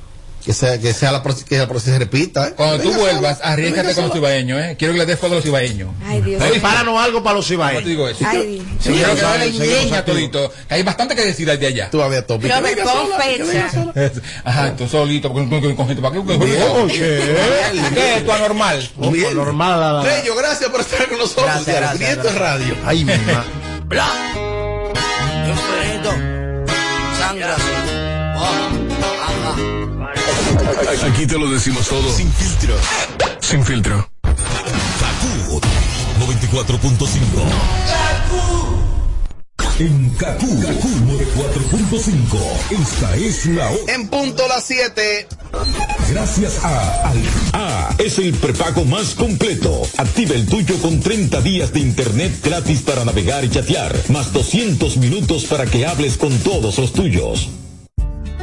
[0.44, 2.48] Que sea, que sea la, pro- que la próxima se repita.
[2.48, 2.52] ¿eh?
[2.54, 4.18] Cuando tú vuelvas, arriesgate con los sola.
[4.28, 4.76] ibaeños, ¿eh?
[4.78, 5.88] Quiero que le des fuego a los ibaeños.
[6.06, 6.42] Ay, Dios.
[6.42, 8.24] Prepáranos algo para los ¿Cómo te digo eso?
[8.28, 8.66] Ay, Dios.
[8.78, 10.52] Sí, quiero que leña todito.
[10.68, 11.88] Que hay bastante que decir de allá.
[11.90, 12.26] Tú vas a ver.
[12.26, 13.70] Pero me fecha.
[14.44, 16.02] Ajá, tú solito, con, gente.
[16.02, 16.18] ¿Para qué?
[16.18, 17.36] Oye.
[17.94, 18.86] ¿Qué es tu anormal?
[19.10, 19.34] Bien.
[19.34, 20.04] Normal.
[20.04, 21.64] Reyo, gracias por estar con nosotros.
[21.66, 22.76] Gracias, radio.
[22.84, 23.44] Ay, mi ma.
[23.86, 24.08] Bla.
[27.18, 27.56] Sangra.
[28.36, 29.83] Ajá.
[31.04, 32.12] Aquí te lo decimos todo.
[32.12, 32.74] Sin filtro.
[33.40, 34.08] Sin filtro.
[34.22, 35.60] Kaku
[36.20, 38.04] 94.5.
[39.80, 42.80] En Kaku, Kaku 94.5.
[42.80, 43.94] Esta es la hora.
[43.94, 45.26] En punto las 7.
[46.10, 49.82] Gracias a Al A es el prepago más completo.
[49.96, 54.96] Activa el tuyo con 30 días de internet gratis para navegar y chatear, más 200
[54.98, 57.48] minutos para que hables con todos los tuyos.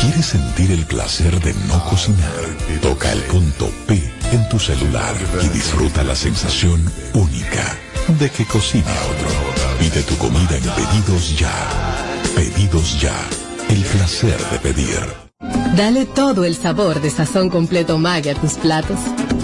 [0.00, 2.32] ¿Quieres sentir el placer de no cocinar?
[2.80, 3.94] Toca el punto P
[4.32, 6.80] en tu celular y disfruta la sensación
[7.14, 7.76] única
[8.18, 9.78] de que cocine otro.
[9.78, 11.52] Pide tu comida en Pedidos Ya.
[12.34, 13.16] Pedidos Ya.
[13.68, 15.28] El placer de pedir.
[15.76, 18.98] Dale todo el sabor de sazón completo Maggi a tus platos.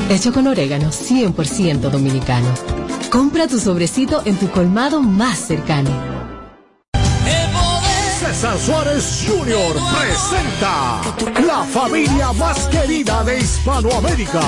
[0.09, 2.49] Hecho con orégano 100% dominicano.
[3.11, 6.14] Compra tu sobrecito en tu colmado más cercano.
[8.35, 9.76] César Suárez Jr.
[9.97, 11.01] presenta
[11.47, 14.43] la familia más querida de Hispanoamérica.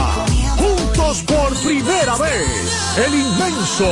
[0.58, 3.88] Juntos por primera vez, el inmenso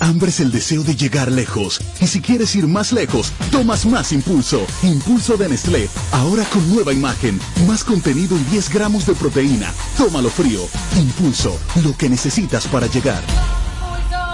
[0.00, 1.80] Hambre es el deseo de llegar lejos.
[2.00, 4.66] Y si quieres ir más lejos, tomas más impulso.
[4.82, 5.88] Impulso de Nestlé.
[6.12, 7.40] Ahora con nueva imagen.
[7.66, 9.72] Más contenido y 10 gramos de proteína.
[9.96, 10.60] Tómalo frío.
[10.96, 11.58] Impulso.
[11.82, 13.22] Lo que necesitas para llegar.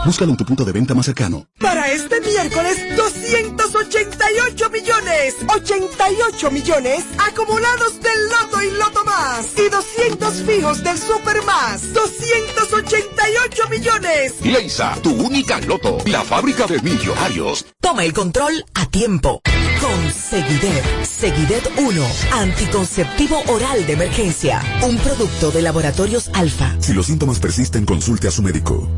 [0.05, 1.47] Búscalo en tu punto de venta más cercano.
[1.61, 10.35] Para este miércoles, 288 millones, 88 millones acumulados del Loto y Loto Más y 200
[10.43, 14.35] fijos del Super Más, 288 millones.
[14.43, 17.65] Leisa, tu única loto, la fábrica de millonarios.
[17.81, 19.41] Toma el control a tiempo.
[19.81, 21.05] Con Seguidet.
[21.05, 22.07] Seguidet 1.
[22.33, 24.63] Anticonceptivo oral de emergencia.
[24.83, 26.75] Un producto de laboratorios alfa.
[26.81, 28.89] Si los síntomas persisten, consulte a su médico.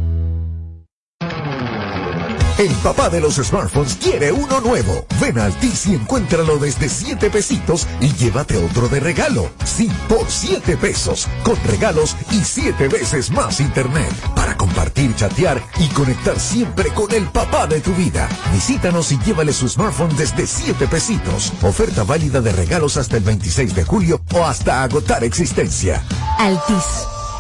[2.57, 5.05] El papá de los smartphones quiere uno nuevo.
[5.21, 9.51] Ven a Altis y encuéntralo desde 7 pesitos y llévate otro de regalo.
[9.65, 11.27] Sí, por 7 pesos.
[11.43, 14.09] Con regalos y 7 veces más internet.
[14.37, 18.29] Para compartir, chatear y conectar siempre con el papá de tu vida.
[18.53, 21.53] Visítanos y llévale su smartphone desde 7 pesitos.
[21.61, 26.05] Oferta válida de regalos hasta el 26 de julio o hasta agotar existencia.
[26.39, 26.85] Altis.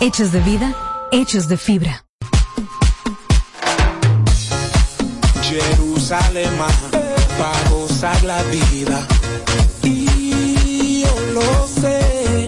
[0.00, 0.74] Hechos de vida,
[1.12, 2.03] hechos de fibra.
[5.60, 6.50] Jerusalén
[7.38, 9.06] para gozar la vida.
[9.82, 12.46] Y yo lo sé,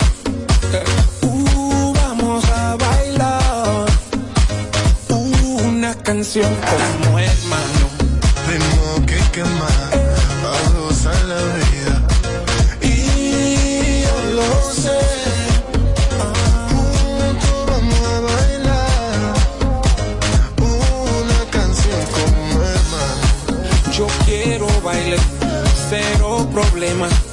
[1.22, 3.86] uh, vamos a bailar
[5.64, 7.86] una canción como hermano.
[8.48, 9.86] Tengo que quemar.
[26.57, 27.26] problemas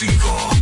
[0.00, 0.57] 105.